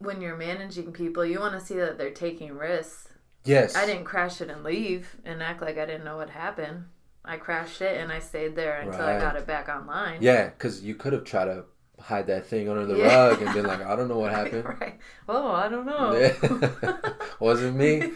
[0.00, 3.08] when you're managing people, you want to see that they're taking risks.
[3.44, 3.76] Yes.
[3.76, 6.86] I didn't crash it and leave and act like I didn't know what happened.
[7.24, 10.18] I crashed it and I stayed there until I got it back online.
[10.22, 11.64] Yeah, because you could have tried to
[12.00, 13.28] hide that thing under the Yeah.
[13.28, 14.64] rug and been like, I don't know what happened.
[14.64, 14.98] right.
[15.28, 16.12] Oh, I don't know.
[16.16, 16.96] Yeah.
[17.40, 18.12] Wasn't me.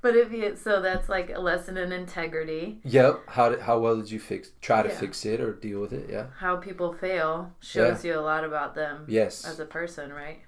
[0.00, 2.78] but if you so that's like a lesson in integrity.
[2.84, 3.20] Yep.
[3.26, 4.94] How did, how well did you fix try to Yeah.
[4.98, 6.08] fix it or deal with it?
[6.08, 6.26] Yeah.
[6.38, 9.44] How people fail shows you a lot about them Yes.
[9.44, 10.42] as a person, right?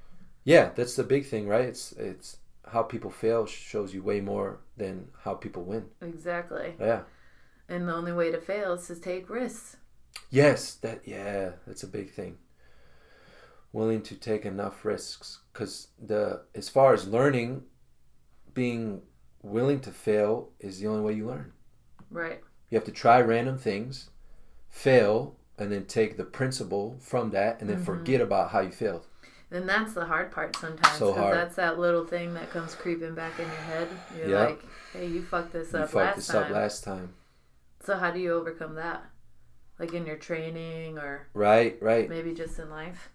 [0.46, 1.66] Yeah, that's the big thing, right?
[1.66, 2.38] It's it's
[2.72, 5.90] how people fail shows you way more than how people win.
[6.00, 6.74] Exactly.
[6.80, 7.02] Yeah.
[7.68, 9.76] And the only way to fail is to take risks.
[10.30, 12.38] Yes, that yeah, that's a big thing.
[13.72, 17.64] Willing to take enough risks cuz the as far as learning
[18.54, 19.02] being
[19.42, 21.52] willing to fail is the only way you learn.
[22.10, 22.42] Right.
[22.70, 24.10] You have to try random things,
[24.70, 27.84] fail, and then take the principle from that and then Mm-hmm.
[27.84, 29.06] forget about how you failed.
[29.50, 30.98] And that's the hard part sometimes.
[30.98, 31.34] So hard.
[31.36, 33.88] that's that little thing that comes creeping back in your head.
[34.18, 34.44] You're Yeah.
[34.46, 36.42] like, hey, you fucked this You up fucked last this time.
[36.44, 37.14] up last time.
[37.84, 39.04] so how do you overcome that?
[39.78, 42.08] Like in your training or Right, right.
[42.08, 43.10] maybe just in life?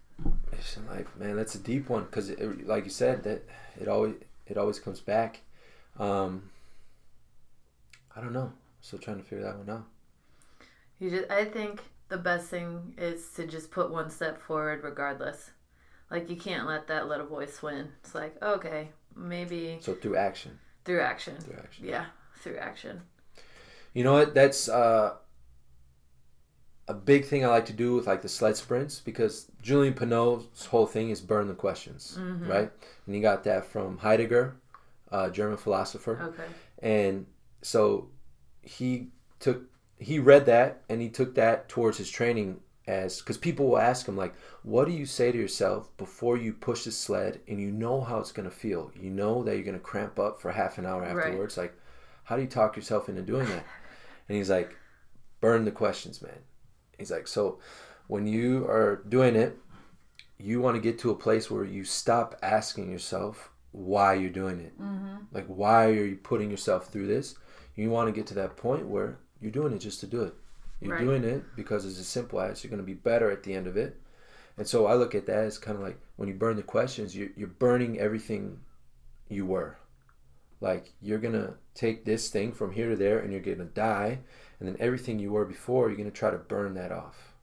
[0.52, 1.36] It's in life, man.
[1.36, 2.30] That's a deep one because,
[2.64, 3.42] like you said, that
[3.80, 4.14] it always
[4.46, 5.40] it always comes back.
[5.98, 6.50] Um,
[8.16, 8.52] I don't know.
[8.52, 9.84] I'm Still trying to figure that one out.
[10.98, 15.50] You just, I think the best thing is to just put one step forward regardless.
[16.12, 17.88] Like you can't let that little voice win.
[18.04, 20.58] It's like, okay, maybe So through action.
[20.84, 21.36] through action.
[21.40, 21.86] Through action.
[21.86, 22.04] Yeah,
[22.40, 23.00] through action.
[23.94, 24.34] You know what?
[24.34, 25.14] That's uh,
[26.88, 30.66] a big thing I like to do with like the sled sprints because Julien Pineau's
[30.66, 32.48] whole thing is burn the questions, Mm-hmm.
[32.50, 32.70] right?
[33.06, 34.56] And he got that from Heidegger,
[35.10, 36.20] uh, German philosopher.
[36.22, 36.44] Okay.
[36.80, 37.26] And
[37.62, 38.08] so
[38.60, 39.08] he
[39.40, 39.62] took
[39.98, 44.06] he read that and he took that towards his training as because people will ask
[44.08, 47.70] him like what do you say to yourself before you push the sled and you
[47.70, 48.90] know how it's going to feel?
[48.98, 51.16] You know that you're going to cramp up for half an hour Right.
[51.26, 51.56] afterwards?
[51.56, 51.74] Like
[52.24, 53.64] how do you talk yourself into doing that?
[54.28, 54.74] And he's like
[55.40, 56.38] burn the questions man.
[56.98, 57.58] He's like so
[58.06, 59.58] when you are doing it
[60.38, 64.58] you want to get to a place where you stop asking yourself why you're doing
[64.60, 64.80] it.
[64.80, 65.16] Mm-hmm.
[65.32, 67.36] Like why are you putting yourself through this?
[67.76, 70.34] You want to get to that point where you're doing it just to do it
[70.82, 71.04] you're Right.
[71.04, 73.66] doing it because it's as simple as you're going to be better at the end
[73.66, 74.00] of it.
[74.58, 77.16] And so i look at that as kind of like when you burn the questions
[77.16, 78.60] you're, you're burning everything
[79.28, 79.78] you were.
[80.60, 83.64] Like you're going to take this thing from here to there and you're going to
[83.64, 84.20] die
[84.60, 87.34] and then everything you were before you're going to try to burn that off.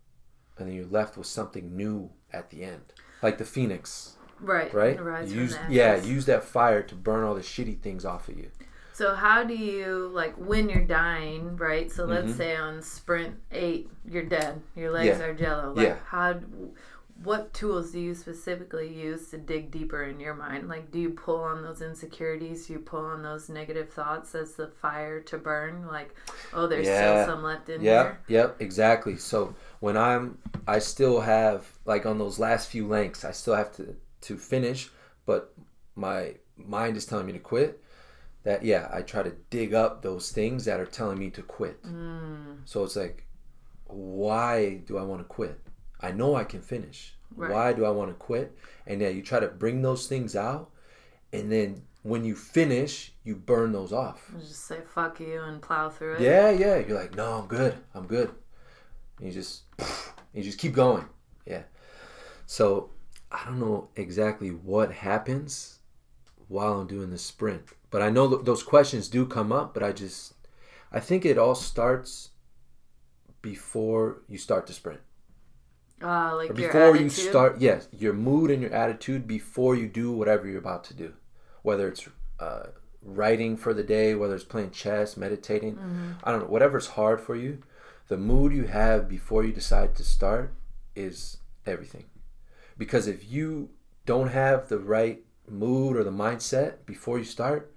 [0.57, 2.93] And then you're left with something new at the end.
[3.21, 4.17] Like the phoenix.
[4.41, 4.73] Right.
[4.73, 4.97] right?
[5.27, 8.51] use yeah use that fire to burn all the shitty things off of you
[8.99, 11.89] So how do you like when you're dying, right?
[11.89, 12.35] So let's Mhm.
[12.35, 14.61] say on sprint eight, you're dead.
[14.75, 15.25] Your legs Yeah.
[15.25, 15.71] are jello.
[15.71, 15.97] Like Yeah.
[16.05, 16.33] how?
[17.23, 20.67] What tools do you specifically use to dig deeper in your mind?
[20.67, 22.67] Like, do you pull on those insecurities?
[22.67, 25.87] Do you pull on those negative thoughts as the fire to burn?
[25.87, 26.13] Like,
[26.53, 27.23] oh, there's Yeah.
[27.23, 28.19] still some left in Yep, here.
[28.27, 29.15] yep, exactly.
[29.15, 33.71] So when I'm, I still have like on those last few lengths, I still have
[33.77, 33.95] to
[34.27, 34.91] to finish,
[35.25, 35.53] but
[35.95, 37.81] my mind is telling me to quit.
[38.43, 41.83] That yeah, I try to dig up those things that are telling me to quit.
[41.83, 43.25] Mm, So it's like,
[43.85, 45.59] why do I want to quit?
[45.99, 47.15] I know I can finish.
[47.35, 47.51] Right.
[47.51, 48.57] Why do I want to quit?
[48.87, 50.69] And yeah, you try to bring those things out,
[51.33, 54.31] and then when you finish, you burn those off.
[54.39, 56.21] just say fuck you and plow through it.
[56.21, 56.77] Yeah, yeah.
[56.77, 57.75] You're like, no, I'm good.
[57.93, 58.31] I'm good.
[59.17, 59.63] And you just,
[60.33, 61.05] you just keep going.
[61.45, 61.63] Yeah.
[62.45, 62.91] So
[63.31, 65.79] I don't know exactly what happens
[66.47, 69.73] while I'm doing the sprint, but I know th- those questions do come up.
[69.73, 70.33] But I just,
[70.91, 72.29] I think it all starts
[73.41, 74.99] before you start the sprint,
[76.01, 77.59] Uh, like before you start.
[77.59, 81.13] Yes, your mood and your attitude before you do whatever you're about to do,
[81.61, 82.07] whether it's
[82.39, 82.67] uh,
[83.01, 85.75] writing for the day, whether it's playing chess, meditating.
[85.75, 86.11] Mm-hmm.
[86.23, 87.59] I don't know, whatever's hard for you,
[88.07, 90.53] the mood you have before you decide to start
[90.95, 92.05] is everything.
[92.77, 93.69] Because if you
[94.05, 97.73] don't have the right mood or the mindset before you start,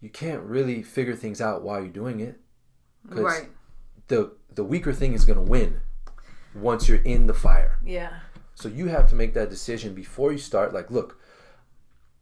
[0.00, 2.40] you can't really figure things out while you're doing it.
[3.04, 3.48] Right.
[4.08, 5.80] The the weaker thing is going to win
[6.54, 7.78] once you're in the fire.
[7.84, 8.20] Yeah.
[8.54, 10.74] So you have to make that decision before you start.
[10.74, 11.20] Like, look,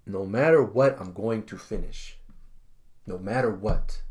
[0.04, 2.18] no matter what, I'm going to finish.
[3.06, 4.02] No matter what.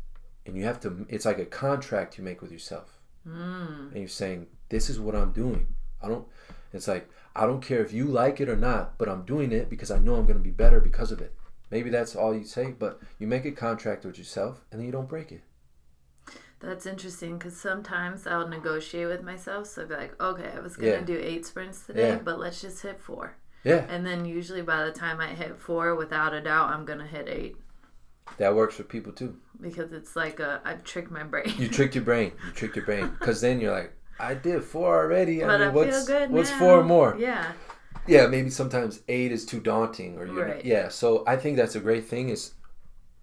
[0.44, 2.98] And you have to, it's like a contract you make with yourself.
[3.26, 3.92] Mm.
[3.92, 5.68] And you're saying, this is what I'm doing.
[6.02, 6.26] I don't,
[6.72, 9.70] it's like, I don't care if you like it or not, but I'm doing it
[9.70, 11.32] because I know I'm going to be better because of it.
[11.70, 14.92] Maybe that's all you say, but you make a contract with yourself and then you
[14.92, 15.42] don't break it.
[16.60, 19.66] That's interesting because sometimes I'll negotiate with myself.
[19.66, 21.18] So I'll be like, okay, I was going to Yeah.
[21.18, 22.18] do eight sprints today, Yeah.
[22.24, 23.36] but let's just hit four.
[23.64, 27.00] Yeah, And then usually by the time I hit four, without a doubt, I'm going
[27.00, 27.56] to hit eight
[28.38, 29.36] that works for people too.
[29.60, 31.52] because it's like a, I've tricked my brain.
[31.58, 32.32] You tricked your brain.
[32.46, 33.08] You tricked your brain.
[33.18, 35.42] Because then you're like, I did four already.
[35.44, 36.58] I but mean, I what's, feel good what's now.
[36.58, 37.16] four more?
[37.18, 37.52] Yeah.
[38.08, 40.64] Yeah maybe sometimes eight is too daunting or you Right.
[40.64, 42.52] yeah so i think that's a great thing is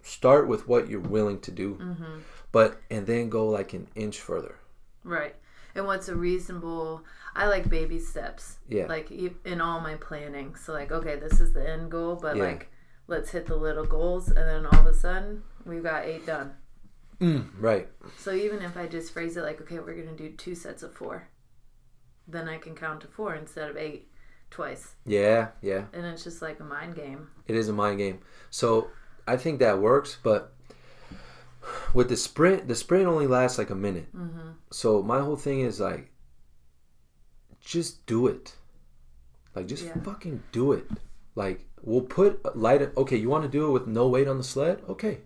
[0.02, 2.18] start with what you're willing to do Mm-hmm.
[2.52, 4.56] but and then go like an inch further
[5.02, 5.34] Right.
[5.74, 7.04] And what's a reasonable,
[7.36, 8.56] I like baby steps.
[8.68, 8.86] Yeah.
[8.86, 10.54] Like in all my planning.
[10.56, 12.44] So, like, okay, this is the end goal, but Yeah.
[12.44, 12.70] like,
[13.06, 14.28] let's hit the little goals.
[14.28, 16.54] And then all of a sudden, we've got eight done.
[17.20, 20.54] mm, right So even if I just phrase it like, okay, we're gonna do two
[20.54, 21.28] sets of four,
[22.26, 24.08] then I can count to four instead of eight
[24.50, 25.84] twice, yeah yeah.
[25.92, 27.28] And it's just like a mind game.
[27.48, 28.20] it is a mind game.
[28.50, 28.88] So
[29.26, 30.52] i think that works but
[31.94, 34.14] with the sprint the sprint only lasts like a minute.
[34.14, 34.50] Mm-hmm.
[34.70, 36.10] so my whole thing is like
[37.60, 38.54] just do it.
[39.54, 39.96] Like just Yeah.
[40.02, 40.86] fucking do it.
[41.34, 44.44] Like we'll put light okay you want to do it with no weight on the
[44.44, 44.82] sled?
[44.88, 45.18] Okay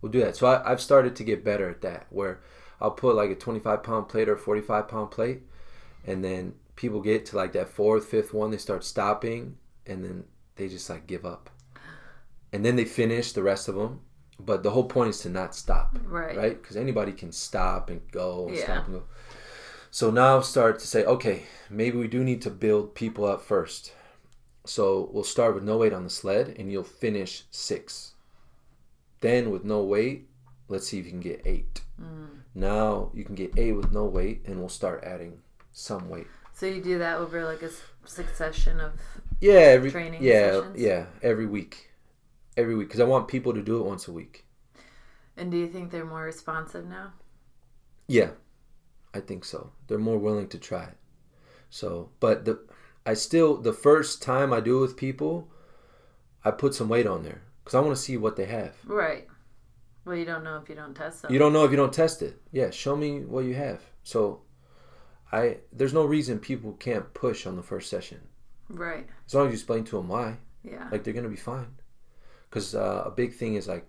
[0.00, 0.36] we'll do that.
[0.36, 2.40] So I, i've started to get better at that where
[2.80, 5.42] i'll put like a 25 pound plate or 45 pound plate
[6.06, 9.56] and then people get to like that fourth fifth one they start stopping
[9.86, 10.24] and then
[10.56, 11.50] they just like give up
[12.52, 14.00] and then they finish the rest of them
[14.38, 16.36] but the whole point is to not stop, Right.
[16.36, 16.60] right?
[16.60, 18.64] Because anybody can stop and go, and Yeah.
[18.64, 19.02] stop and go.
[19.92, 23.92] So now start to say, okay, maybe we do need to build people up first.
[24.66, 28.14] So we'll start with no weight on the sled, and you'll finish six.
[29.20, 30.26] Then with no weight,
[30.66, 31.82] let's see if you can get eight.
[32.02, 32.40] Mm.
[32.56, 36.26] Now you can get eight with no weight, and we'll start adding some weight.
[36.54, 37.70] So you do that over like a
[38.06, 38.92] succession of
[39.40, 40.80] Yeah, every Training yeah, sessions?
[40.80, 41.90] yeah, every week,
[42.56, 44.44] every week, because I want people to do it once a week.
[45.36, 47.12] and do you think they're more responsive now?
[48.06, 48.30] Yeah,
[49.12, 49.72] I think so.
[49.88, 50.96] They're more willing to try it.
[51.70, 52.60] So, but the
[53.04, 55.50] I still the first time I do it with people,
[56.44, 58.76] I put some weight on there because I want to see what they have.
[58.86, 59.26] Right.
[60.04, 61.32] Well, you don't know if you don't test them.
[61.32, 62.40] You don't know if you don't test it.
[62.52, 63.80] Yeah, show me what you have.
[64.04, 64.42] So,
[65.32, 68.20] I there's no reason people can't push on the first session.
[68.68, 69.06] Right.
[69.26, 70.38] as long as you explain to them why.
[70.62, 70.88] Yeah.
[70.90, 71.76] like they're gonna be fine.
[72.48, 73.86] Because uh, a big thing is like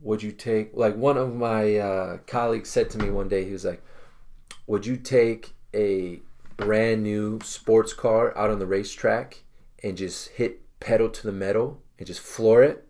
[0.00, 3.52] would you take like one of my uh, colleagues said to me one day he
[3.52, 3.82] was like
[4.66, 6.20] would you take a
[6.56, 9.42] brand new sports car out on the racetrack
[9.82, 12.86] and just hit pedal to the metal and just floor it?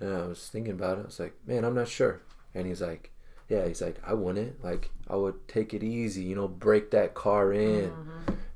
[0.00, 1.02] And i was thinking about it.
[1.02, 2.20] I was like man i'm not sure.
[2.54, 3.12] And he's like
[3.48, 3.66] yeah.
[3.66, 4.62] He's like i wouldn't.
[4.64, 7.92] Like i would take it easy you know break that car in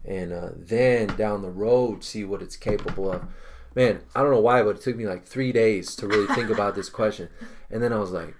[0.05, 3.25] and uh, then down the road see what it's capable of.
[3.75, 6.51] Man, I don't know why, but it took me like three days to really think
[6.55, 7.29] about this question,
[7.71, 8.35] and then I was like,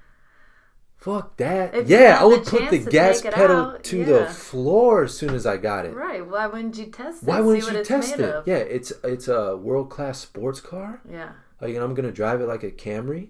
[0.97, 4.05] "Fuck that!" If yeah, I would put the gas pedal out, to yeah.
[4.05, 5.95] the floor as soon as I got it.
[5.95, 6.27] Right.
[6.27, 7.29] Why wouldn't you test it?
[7.29, 8.21] Why wouldn't you test it?
[8.21, 8.49] Of?
[8.49, 11.01] Yeah, it's it's a world class sports car.
[11.09, 11.33] Yeah.
[11.61, 13.29] Like, and I'm gonna drive it like a Camry.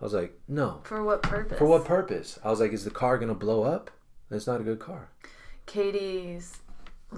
[0.00, 0.80] I was like, no.
[0.82, 1.58] For what purpose?
[1.58, 2.38] For what purpose?
[2.42, 3.90] I was like, is the car gonna blow up?
[4.30, 5.08] That's not a good car.
[5.66, 6.58] Katie's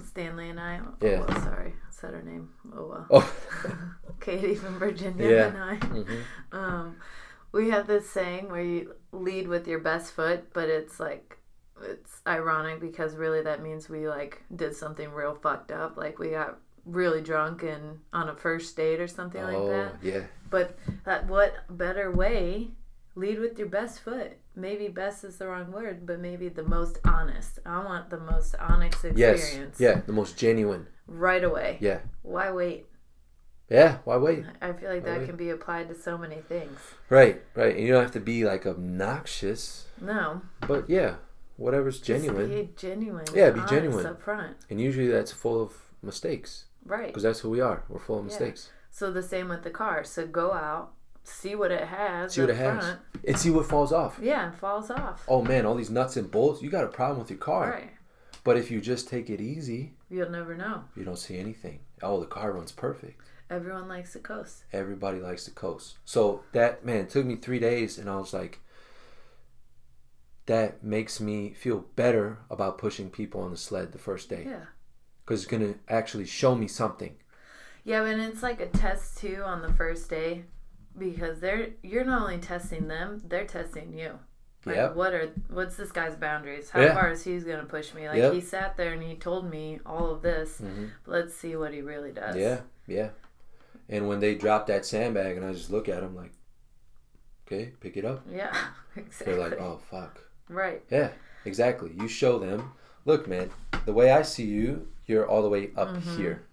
[0.05, 0.79] Stanley and I.
[1.01, 1.23] Yeah.
[1.23, 2.49] Oh, well, sorry, I said her name.
[2.75, 3.07] Oh well.
[3.11, 3.33] Oh,
[4.19, 5.47] Katie from Virginia Yeah.
[5.47, 5.75] and I.
[5.77, 6.21] Mhm.
[6.51, 6.95] Um,
[7.51, 11.37] we have this saying where you lead with your best foot, but it's like
[11.81, 16.29] it's ironic because really that means we like did something real fucked up, like we
[16.31, 19.93] got really drunk and on a first date or something like oh that.
[20.01, 20.21] yeah.
[20.49, 22.69] But that what better way?
[23.15, 24.37] Lead with your best foot.
[24.59, 27.59] Maybe best is the wrong word, but maybe the most honest.
[27.65, 29.79] I want the most honest experience.
[29.79, 29.79] Yes.
[29.79, 30.01] Yeah.
[30.05, 30.87] The most genuine.
[31.07, 31.77] Right away.
[31.79, 31.99] Yeah.
[32.21, 32.85] Why wait?
[33.69, 33.99] Yeah.
[34.03, 34.43] Why wait?
[34.61, 35.25] I feel like Why that wait?
[35.27, 36.77] can be applied to so many things.
[37.09, 37.41] Right.
[37.55, 37.75] Right.
[37.75, 40.41] And you don't have to be like obnoxious, No.
[40.67, 41.15] but yeah,
[41.57, 42.49] whatever's Just genuine.
[42.49, 43.25] be genuine.
[43.33, 44.05] Yeah, be genuine.
[44.05, 44.57] Up front.
[44.69, 47.07] And usually that's full of mistakes Right.
[47.07, 47.83] because that's who we are.
[47.89, 48.41] We're full of mistakes.
[48.41, 48.47] Yeah.
[48.47, 48.69] mistakes.
[48.91, 50.03] So the same with the car.
[50.03, 50.93] So go out,
[51.23, 52.33] see what it has.
[52.33, 52.83] See what it has.
[52.83, 52.99] front.
[53.27, 54.19] And see what falls off.
[54.21, 55.23] Yeah, and falls off.
[55.27, 56.61] Oh man, all these nuts and bolts.
[56.61, 57.71] You got a problem with your car.
[57.71, 57.91] Right.
[58.43, 60.85] But if you just take it easy, You'll never know.
[60.95, 61.81] you don't see anything.
[62.01, 63.21] Oh, the car runs perfect.
[63.49, 64.63] Everyone likes the coast.
[64.71, 65.97] Everybody likes the coast.
[66.05, 68.59] So that man took me three days, and I was like,
[70.45, 74.65] that makes me feel better about pushing people on the sled the first day Yeah.
[75.25, 77.15] because it's gonna actually show me something.
[77.83, 80.45] Yeah, and it's like a test too on the first day
[80.97, 84.19] because they're you're not only testing them, they're testing you.
[84.65, 84.95] Like Yep.
[84.95, 86.69] what are what's this guy's boundaries?
[86.69, 86.93] How Yeah.
[86.93, 88.07] far is he gonna push me?
[88.09, 88.33] Like Yep.
[88.33, 90.59] he sat there and he told me all of this.
[90.61, 90.91] Mhm.
[91.05, 92.35] Let's see what he really does.
[92.35, 93.09] Yeah, yeah.
[93.87, 96.31] And when they drop that sandbag, and I just look at him like,
[97.47, 98.23] okay, pick it up.
[98.29, 98.55] Yeah.
[98.95, 99.25] Exactly.
[99.33, 100.19] They're like, oh fuck.
[100.49, 100.83] Right.
[100.89, 101.11] Yeah,
[101.45, 101.93] exactly.
[101.99, 102.73] You show them,
[103.05, 103.49] look, man,
[103.85, 106.17] the way I see you, you're all the way up Mm-hmm.
[106.17, 106.43] here.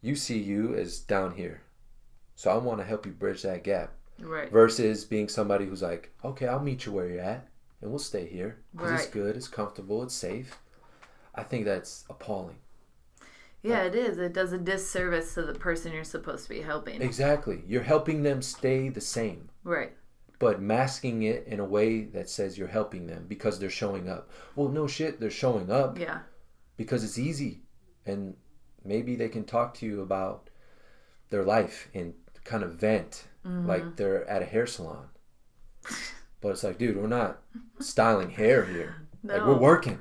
[0.00, 1.60] You see you as down here.
[2.34, 4.50] So I want to help you bridge that gap Right.
[4.50, 7.48] versus being somebody who's like, okay, I'll meet you where you're at
[7.80, 10.58] and we'll stay here because it's good, it's comfortable, it's safe.
[11.34, 12.56] I think that's appalling.
[13.62, 14.18] Yeah, it is.
[14.18, 17.00] It does a disservice to the person you're supposed to be helping.
[17.00, 17.62] Exactly.
[17.66, 19.48] You're helping them stay the same.
[19.64, 19.92] Right.
[20.40, 24.28] but masking it in a way that says you're helping them because they're showing up.
[24.56, 26.18] Well, no shit, they're showing up Yeah.
[26.76, 27.62] because it's easy
[28.04, 28.36] and
[28.84, 30.50] maybe they can talk to you about
[31.30, 32.12] their life and
[32.44, 33.68] kind of vent Mm-hmm.
[33.68, 35.08] like they're at a hair salon.
[36.40, 37.42] But it's like, dude, we're not
[37.78, 38.96] styling hair here.
[39.22, 39.98] Like we're working.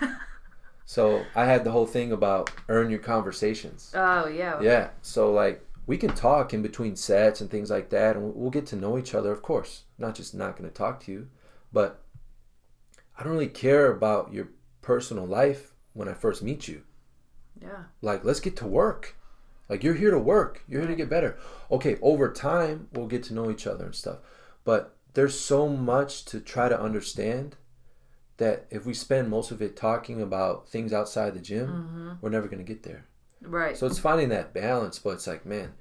[0.84, 3.92] so I had the whole thing about earn your conversations.
[3.94, 4.60] Oh yeah.
[4.60, 4.90] Yeah.
[5.02, 8.66] So like we can talk in between sets and things like that, and we'll get
[8.66, 9.82] to know each other, of course.
[9.98, 11.28] Not just not going to talk to you,
[11.72, 12.04] but
[13.18, 14.48] I don't really care about your
[14.80, 16.82] personal life when I first meet you.
[17.60, 17.84] Yeah.
[18.00, 19.16] Like, let's get to work.
[19.70, 20.64] Like you're here to work.
[20.68, 21.38] You're here to get better.
[21.70, 24.18] Okay, over time we'll get to know each other and stuff.
[24.64, 27.56] But there's so much to try to understand
[28.38, 32.10] that if we spend most of it talking about things outside the gym, mm-hmm.
[32.20, 33.06] we're never going to get there.
[33.42, 33.76] Right.
[33.76, 35.74] So it's finding that balance, but it's like, man,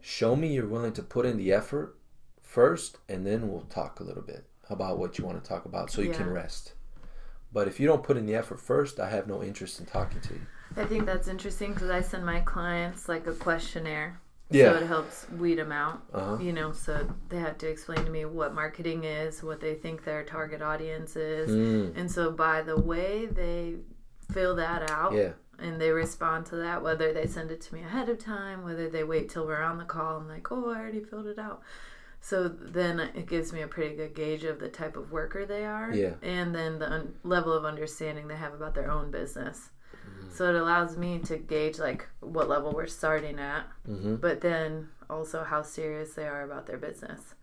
[0.00, 1.96] show me you're willing to put in the effort
[2.42, 5.90] first, and then we'll talk a little bit about what you want to talk about,
[5.90, 6.74] so you can rest.
[7.52, 10.20] But if you don't put in the effort first, I have no interest in talking
[10.20, 10.46] to you.
[10.76, 14.20] I think that's interesting because I send my clients like a questionnaire.
[14.50, 14.72] Yeah.
[14.72, 16.02] So it helps weed them out.
[16.12, 16.38] Uh huh.
[16.38, 20.04] You know, so they have to explain to me what marketing is, what they think
[20.04, 21.50] their target audience is.
[21.50, 23.76] Mm, And so by the way they
[24.30, 25.30] fill that out yeah.
[25.58, 28.88] and they respond to that, whether they send it to me ahead of time, whether
[28.90, 31.62] they wait till we're on the call, I'm like, oh, I already filled it out.
[32.20, 35.64] So then it gives me a pretty good gauge of the type of worker they
[35.64, 35.92] are.
[35.92, 36.12] Yeah.
[36.22, 39.70] And then the un- level of understanding they have about their own business.
[40.32, 40.38] Mm-hmm.
[40.38, 44.88] So it allows me to gauge like what level we're starting at, hmm but then
[45.10, 47.34] also how serious they are about their business.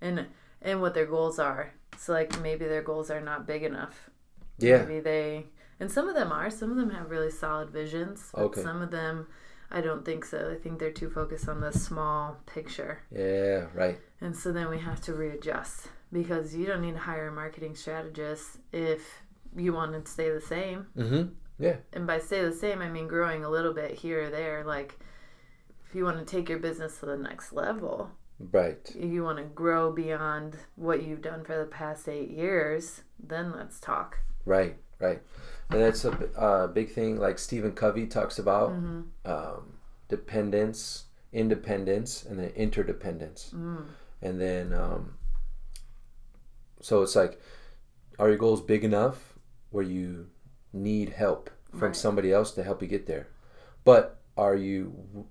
[0.00, 0.26] And
[0.62, 1.72] and what their goals are.
[1.98, 4.10] So like maybe their goals are not big enough.
[4.58, 4.82] Yeah.
[4.84, 5.46] Maybe they
[5.80, 6.50] and some of them are.
[6.50, 8.30] Some of them have really solid visions.
[8.32, 8.62] But Okay.
[8.62, 9.26] some of them
[9.70, 10.52] I don't think so.
[10.52, 13.02] I think they're too focused on the small picture.
[13.10, 13.66] Yeah.
[13.74, 13.98] Right.
[14.20, 17.74] And so then we have to readjust because you don't need to hire a marketing
[17.76, 19.22] strategist if
[19.56, 20.86] you want to stay the same.
[20.96, 21.22] hmm
[21.60, 21.76] Yeah.
[21.92, 24.64] And by stay the same, I mean growing a little bit here or there.
[24.64, 24.98] Like
[25.88, 28.90] if you want to take your business to the next level, Right.
[28.96, 33.52] if you want to grow beyond what you've done for the past eight years, then
[33.52, 34.18] let's talk.
[34.46, 34.76] Right.
[34.98, 35.20] Right.
[35.68, 37.18] And that's a uh, big thing.
[37.18, 39.30] Like Stephen Covey talks about Mm-hmm.
[39.30, 39.74] um,
[40.08, 43.52] dependence, independence, and then interdependence.
[43.54, 43.84] Mm.
[44.22, 45.14] And then, um,
[46.80, 47.40] so it's like,
[48.18, 49.34] are your goals big enough
[49.70, 50.26] where you
[50.72, 51.96] need help from Right.
[51.96, 53.28] somebody else to help you get there?
[53.84, 55.26] But are you w-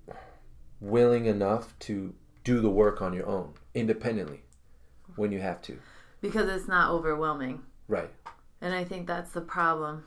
[0.79, 2.13] willing enough to
[2.43, 4.43] do the work on your own, independently,
[5.15, 5.79] when you have to?
[6.21, 7.63] Because it's not overwhelming.
[7.87, 8.09] Right.
[8.61, 10.03] And I think that's the problem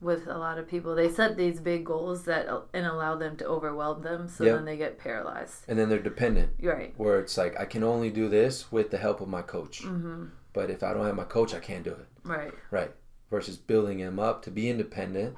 [0.00, 0.94] with a lot of people.
[0.94, 4.54] They set these big goals that and allow them to overwhelm them, so Yeah.
[4.54, 5.64] then they get paralyzed.
[5.66, 6.94] And then they're dependent, right.
[6.96, 9.82] where it's like, I can only do this with the help of my coach.
[9.82, 10.26] Mm-hmm.
[10.52, 12.06] But if I don't have my coach, I can't do it.
[12.22, 12.52] Right.
[12.70, 12.92] Right.
[13.30, 15.36] Versus building them up to be independent,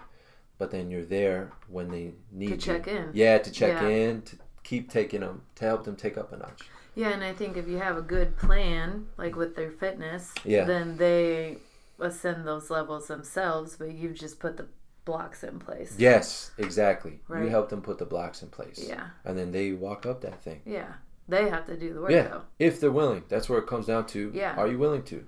[0.58, 2.56] but then you're there when they need To you.
[2.60, 3.10] check in.
[3.12, 3.88] Yeah, to check Yeah.
[3.88, 6.62] in, to keep taking them, to help them take up a notch.
[6.94, 10.64] Yeah, and I think if you have a good plan, like with their fitness, Yeah.
[10.64, 11.58] then they
[11.98, 14.66] ascend those levels themselves, but you've just put the
[15.04, 15.94] blocks in place.
[15.98, 17.20] Yes, exactly.
[17.28, 17.48] You Right.
[17.48, 18.78] help them put the blocks in place.
[18.86, 19.08] Yeah.
[19.24, 20.62] And then they walk up that thing.
[20.64, 20.92] Yeah.
[21.26, 22.28] They have to do the work Yeah.
[22.28, 22.42] though.
[22.58, 23.24] If they're willing.
[23.28, 24.30] That's where it comes down to.
[24.34, 24.54] Yeah.
[24.56, 25.26] Are you willing to?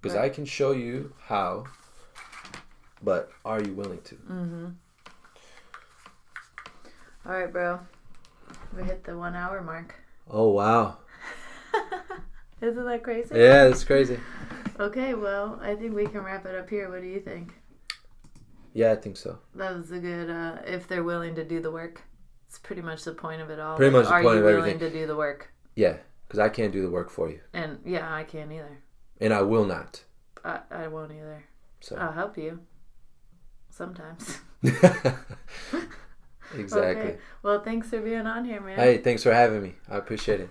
[0.00, 0.26] Because Right.
[0.26, 1.64] I can show you how,
[3.02, 4.14] but are you willing to?
[4.14, 4.66] Mm-hmm.
[7.26, 7.80] All right, bro.
[8.76, 9.94] We hit the one hour mark.
[10.30, 10.98] Oh, wow.
[12.60, 13.34] Isn't that crazy?
[13.34, 14.18] Yeah, it's crazy.
[14.78, 16.90] Okay, well, I think we can wrap it up here.
[16.90, 17.54] What do you think?
[18.72, 19.38] Yeah, I think so.
[19.54, 22.02] That was a good, uh, if they're willing to do the work.
[22.48, 23.76] It's pretty much the point of it all.
[23.76, 25.52] Pretty much the Are point you of willing to do the work?
[25.74, 27.40] Yeah, because I can't do the work for you.
[27.52, 28.78] And yeah, I can't either.
[29.20, 30.04] And I will not.
[30.44, 31.44] I, I won't either.
[31.80, 31.96] So.
[31.96, 32.60] I'll help you.
[33.76, 34.38] Sometimes.
[34.62, 35.12] exactly.
[36.54, 37.18] Okay.
[37.42, 38.78] Well, thanks for being on here, man.
[38.78, 39.74] Hey, thanks for having me.
[39.86, 40.48] I appreciate it.